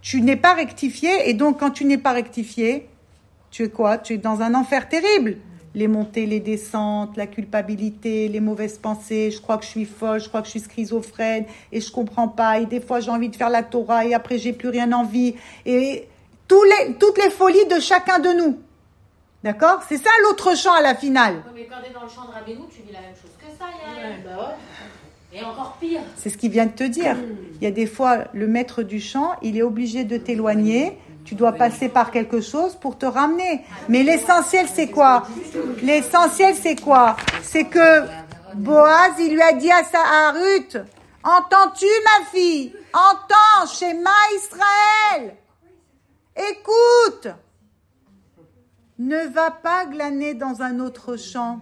[0.00, 2.88] tu n'es pas rectifié, et donc quand tu n'es pas rectifié,
[3.50, 3.98] tu es quoi?
[3.98, 5.38] Tu es dans un enfer terrible.
[5.74, 10.20] Les montées, les descentes, la culpabilité, les mauvaises pensées, je crois que je suis folle,
[10.20, 13.28] je crois que je suis schizophrène, et je comprends pas, et des fois j'ai envie
[13.28, 15.34] de faire la Torah, et après j'ai plus rien envie,
[15.66, 16.06] et
[16.46, 18.58] tous les, toutes les folies de chacun de nous.
[19.44, 19.80] D'accord?
[19.86, 21.42] C'est ça l'autre chant à la finale.
[21.54, 23.46] mais quand tu es dans le chant de Rabbeinu, tu vis la même chose que
[23.58, 24.22] ça, Yann.
[24.24, 24.56] Bah
[25.30, 26.00] Et encore pire.
[26.16, 27.14] C'est ce qu'il vient de te dire.
[27.60, 30.96] Il y a des fois, le maître du chant, il est obligé de t'éloigner.
[31.24, 33.64] Tu dois passer par quelque chose pour te ramener.
[33.88, 35.26] Mais l'essentiel, c'est quoi?
[35.82, 37.16] L'essentiel, c'est quoi?
[37.42, 38.02] C'est que
[38.54, 40.78] Boaz, il lui a dit à, sa, à Ruth,
[41.22, 42.74] entends-tu ma fille?
[42.92, 45.36] Entends, schéma Israël.
[46.36, 47.28] Écoute.
[48.96, 51.58] Ne va pas glaner dans un autre champ.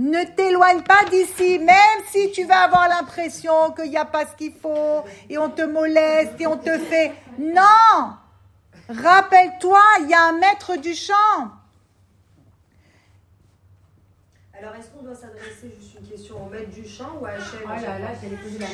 [0.00, 4.34] Ne t'éloigne pas d'ici, même si tu vas avoir l'impression qu'il n'y a pas ce
[4.34, 7.12] qu'il faut, et on te moleste, et on te fait...
[7.38, 8.14] Non
[8.88, 11.50] Rappelle-toi, il y a un maître du champ.
[14.58, 15.68] Alors, est-ce qu'on doit s'adresser
[16.10, 17.60] question au maître du chant ou à Hachem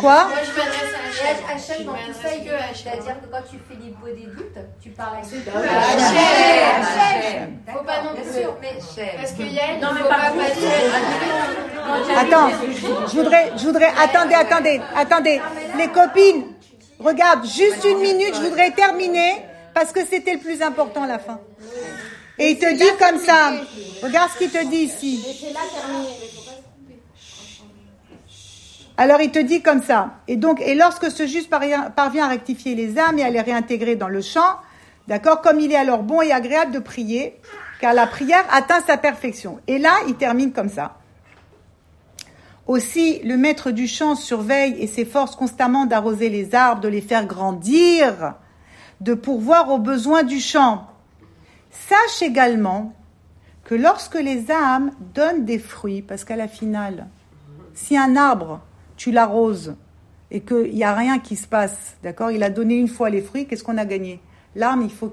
[0.01, 0.29] Quoi?
[0.29, 1.87] Moi, je m'adresse à Hachem.
[1.87, 2.29] dans tout ça,
[2.75, 5.43] c'est-à-dire que quand tu fais des doutes, tu parles avec Hachem.
[6.81, 8.25] Hachem Faut pas non plus,
[8.61, 10.67] mais parce que Yael, non, mais faut pas passer.
[12.17, 12.51] Attends,
[13.09, 15.41] je voudrais, je voudrais, attendez, attendez, attendez.
[15.77, 16.45] Les copines,
[16.99, 19.43] regarde, juste une minute, je voudrais terminer
[19.75, 21.39] parce que c'était le plus important à la fin.
[22.39, 23.53] Et il te dit comme ça.
[24.03, 25.25] Regarde ce qu'il te dit ici.
[28.99, 30.15] Alors il te dit comme ça.
[30.27, 33.97] Et donc, et lorsque ce juste parvient, à rectifier les âmes et à les réintégrer
[33.97, 34.57] dans le champ,
[35.07, 37.39] d'accord, comme il est alors bon et agréable de prier,
[37.81, 39.61] car la prière atteint sa perfection.
[39.67, 40.97] Et là, il termine comme ça.
[42.67, 47.27] Aussi, le maître du champ surveille et s'efforce constamment d'arroser les arbres, de les faire
[47.27, 48.35] grandir,
[49.01, 50.89] de pourvoir aux besoins du champ.
[51.71, 52.93] Sache également
[53.65, 57.07] que lorsque les âmes donnent des fruits, parce qu'à la finale,
[57.75, 58.61] si un arbre,
[58.97, 59.77] tu l'arroses
[60.31, 62.31] et qu'il n'y a rien qui se passe, d'accord?
[62.31, 64.21] Il a donné une fois les fruits, qu'est-ce qu'on a gagné?
[64.55, 65.09] L'arbre, il faut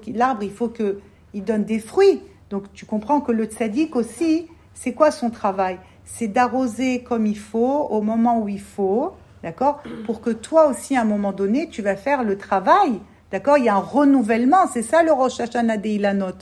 [0.68, 0.96] qu'il,
[1.34, 2.20] il donne des fruits.
[2.50, 5.78] Donc tu comprends que le tzaddik aussi, c'est quoi son travail?
[6.04, 9.12] C'est d'arroser comme il faut, au moment où il faut,
[9.42, 9.82] d'accord?
[10.06, 13.00] Pour que toi aussi, à un moment donné, tu vas faire le travail,
[13.30, 13.58] d'accord?
[13.58, 16.38] Il y a un renouvellement, c'est ça le Rosh Hashanah de Ilanot.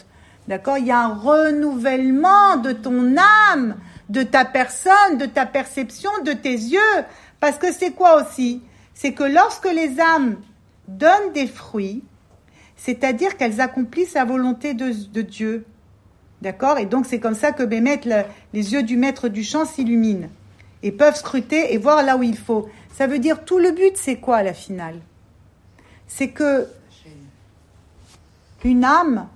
[0.48, 0.76] D'accord?
[0.76, 3.14] Il y a un renouvellement de ton
[3.52, 3.76] âme,
[4.08, 7.04] de ta personne, de ta perception, de tes yeux.
[7.42, 8.62] Parce que c'est quoi aussi?
[8.94, 10.36] C'est que lorsque les âmes
[10.86, 12.04] donnent des fruits,
[12.76, 15.66] c'est-à-dire qu'elles accomplissent la volonté de, Dieu.
[16.40, 16.78] D'accord?
[16.78, 18.00] Et donc c'est comme ça que Bémet,
[18.52, 20.28] les yeux du maître du chant s'illuminent
[20.84, 22.68] et peuvent scruter et voir là où il faut.
[22.94, 25.00] Ça veut dire tout le but, c'est quoi la finale?
[26.06, 26.68] C'est que
[28.62, 29.26] une âme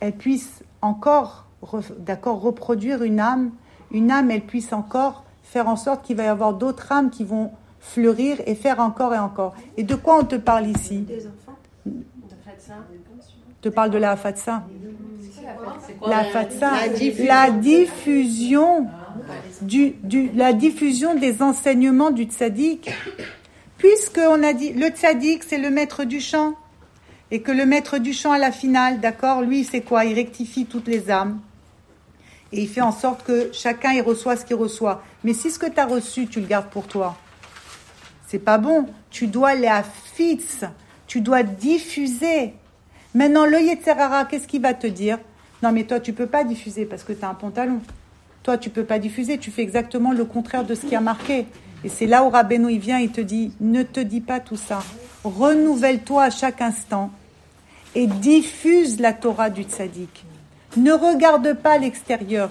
[0.00, 1.46] elle puisse encore,
[2.00, 3.52] d'accord, reproduire une âme,
[3.92, 7.22] une âme, elle puisse encore faire en sorte qu'il va y avoir d'autres âmes qui
[7.22, 9.54] vont fleurir et faire encore et encore.
[9.76, 11.56] Et de quoi on te parle ici Des enfants.
[13.60, 14.62] te parle de la fatsa.
[16.06, 17.26] La fatsa, La diffusion.
[17.26, 18.86] la diffusion,
[19.62, 22.90] du, du- la diffusion des enseignements du tzaddik.
[23.78, 26.54] Puisque on a dit, le tzaddik, c'est le maître du chant.
[27.30, 30.04] Et que le maître du chant, à la finale, d'accord, lui, c'est quoi?
[30.04, 31.38] Il rectifie toutes les âmes.
[32.54, 35.02] Et il fait en sorte que chacun, il reçoit ce qu'il reçoit.
[35.24, 37.16] Mais si ce que tu as reçu, tu le gardes pour toi,
[38.28, 38.86] c'est pas bon.
[39.10, 40.64] Tu dois les affix,
[41.08, 42.54] tu dois diffuser.
[43.12, 45.18] Maintenant, le Yetzerara, qu'est-ce qu'il va te dire?
[45.64, 47.80] Non, mais toi, tu peux pas diffuser parce que tu as un pantalon.
[48.44, 51.46] Toi, tu peux pas diffuser, tu fais exactement le contraire de ce qui a marqué.
[51.82, 54.56] Et c'est là où Rabbeinu, il vient, il te dit, ne te dis pas tout
[54.56, 54.80] ça.
[55.24, 57.10] Renouvelle-toi à chaque instant
[57.96, 60.24] et diffuse la Torah du tzaddik.
[60.76, 62.50] Ne regarde pas l'extérieur.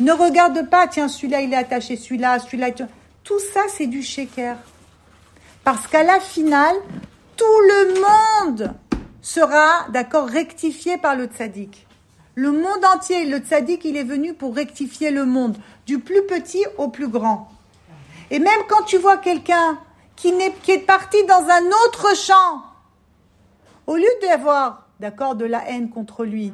[0.00, 2.68] Ne regarde pas, tiens, celui-là, il est attaché, celui-là, celui-là.
[2.70, 2.88] il-
[3.24, 4.56] Tout ça, c'est du shaker.
[5.62, 6.74] Parce qu'à la finale,
[7.36, 8.74] tout le monde
[9.20, 11.86] sera, d'accord, rectifié par le tzaddik.
[12.34, 15.56] Le monde entier, le tzaddik, il est venu pour rectifier le monde,
[15.86, 17.48] du plus petit au plus grand.
[18.30, 19.78] Et même quand tu vois quelqu'un
[20.16, 20.32] qui,
[20.62, 22.62] qui est parti dans un autre champ,
[23.86, 26.52] au lieu d'avoir, d'accord, de la haine contre lui,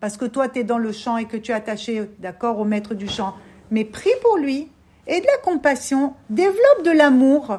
[0.00, 2.64] parce que toi, tu es dans le champ et que tu es attaché, d'accord, au
[2.64, 3.34] maître du champ,
[3.70, 4.70] mais prie pour lui
[5.06, 7.58] et de la compassion, développe de l'amour.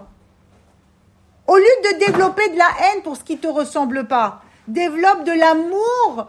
[1.47, 5.23] Au lieu de développer de la haine pour ce qui ne te ressemble pas, développe
[5.23, 6.27] de l'amour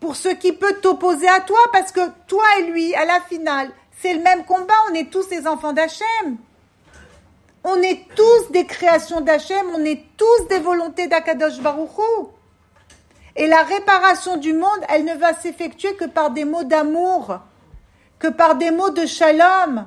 [0.00, 3.70] pour ce qui peut t'opposer à toi, parce que toi et lui, à la finale,
[3.98, 6.38] c'est le même combat, on est tous des enfants d'Hachem.
[7.62, 12.30] On est tous des créations d'Hachem, on est tous des volontés d'Akadosh Baruchou.
[13.36, 17.38] Et la réparation du monde, elle ne va s'effectuer que par des mots d'amour,
[18.18, 19.86] que par des mots de shalom.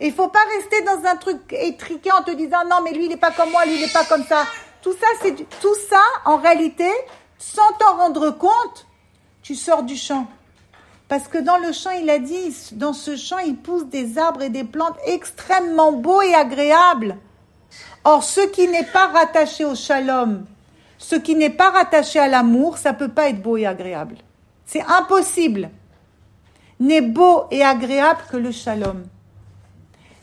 [0.00, 3.08] Il faut pas rester dans un truc étriqué en te disant non mais lui il
[3.08, 4.44] n'est pas comme moi, lui il n'est pas comme ça.
[4.82, 6.88] Tout ça c'est tout ça en réalité,
[7.38, 8.86] sans t'en rendre compte,
[9.42, 10.26] tu sors du champ.
[11.08, 14.42] Parce que dans le champ, il a dit, dans ce champ, il pousse des arbres
[14.42, 17.16] et des plantes extrêmement beaux et agréables.
[18.04, 20.44] Or, ce qui n'est pas rattaché au shalom,
[20.98, 24.16] ce qui n'est pas rattaché à l'amour, ça peut pas être beau et agréable.
[24.66, 25.70] C'est impossible.
[26.80, 29.04] N'est beau et agréable que le shalom.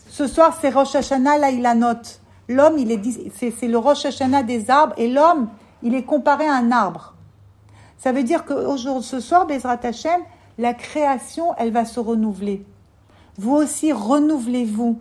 [0.10, 2.22] Ce soir, c'est Rosh Hashanah, là, il a note.
[2.48, 3.02] L'homme, il est,
[3.34, 5.50] c'est, c'est le Rosh Hashanah des arbres, et l'homme,
[5.82, 7.16] il est comparé à un arbre.
[7.98, 8.54] Ça veut dire que
[9.02, 9.80] ce soir, Bezrat
[10.58, 12.66] la création, elle va se renouveler.
[13.38, 15.00] Vous aussi, renouvelez-vous.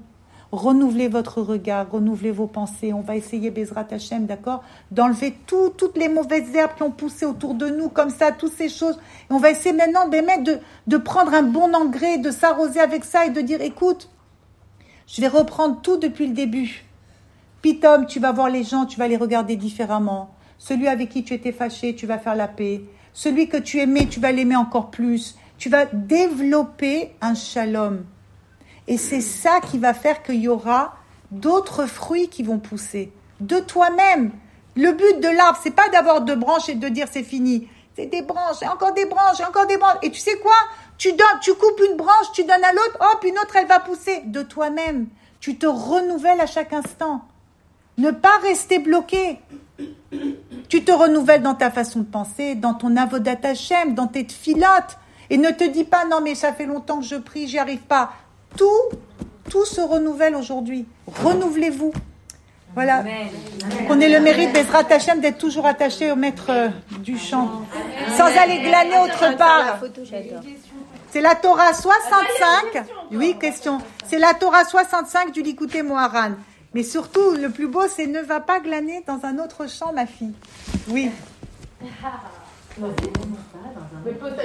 [0.55, 2.93] Renouvelez votre regard, renouvelez vos pensées.
[2.93, 4.63] On va essayer, Bezrat Hashem, d'accord,
[4.93, 8.53] d'enlever tout- toutes les mauvaises herbes qui ont poussé autour de nous, comme ça, toutes
[8.53, 8.97] ces choses.
[9.29, 13.05] Et on va essayer maintenant Bémet, de, de prendre un bon engrais, de s'arroser avec
[13.05, 14.11] ça et de dire, écoute,
[15.09, 16.85] je vais reprendre tout depuis le début.
[17.61, 20.31] Pitom, tu vas voir les gens, tu vas les regarder différemment.
[20.59, 22.83] Celui avec qui tu étais fâché, tu vas faire la paix.
[23.13, 25.37] Celui que tu aimais, tu vas l'aimer encore plus.
[25.59, 28.05] Tu vas développer un shalom.
[28.87, 30.97] Et c'est ça qui va faire qu'il y aura
[31.31, 33.13] d'autres fruits qui vont pousser.
[33.41, 34.33] De toi-même.
[34.77, 37.69] Le but de l'arbre, c'est pas d'avoir deux branches et de dire c'est fini.
[37.97, 39.99] C'est des branches, et encore des branches, encore des branches.
[40.03, 40.57] Et tu sais quoi?
[40.99, 43.79] Tu donnes, tu coupes une branche, tu donnes à l'autre, hop, une autre, elle va
[43.79, 44.23] pousser.
[44.27, 45.07] De toi-même.
[45.39, 47.23] Tu te renouvelles à chaque instant.
[47.99, 49.39] Ne pas rester bloqué.
[50.69, 54.99] Tu te renouvelles dans ta façon de penser, dans ton avodat Hashem, dans tes filotes.
[55.31, 57.83] Et ne te dis pas, non, mais ça fait longtemps que je prie, j'y arrive
[57.83, 58.13] pas.
[58.57, 58.99] Tout,
[59.51, 60.87] tout se renouvelle aujourd'hui.
[61.07, 61.93] Renouvelez-vous.
[62.75, 63.05] Voilà.
[63.87, 66.69] Qu'on ait le mérite d'être Hashem, d'être toujours attaché au maître euh,
[66.99, 67.63] du chant.
[68.17, 69.79] Sans aller glaner autre part.
[71.11, 72.85] C'est la Torah 65.
[73.13, 73.79] Oui, question.
[74.07, 76.33] C'est la Torah 65 du Likuté Moharan.
[76.75, 80.07] Mais surtout, le plus beau, c'est ne va pas glaner dans un autre champ, ma
[80.07, 80.35] fille.
[80.89, 81.11] Oui.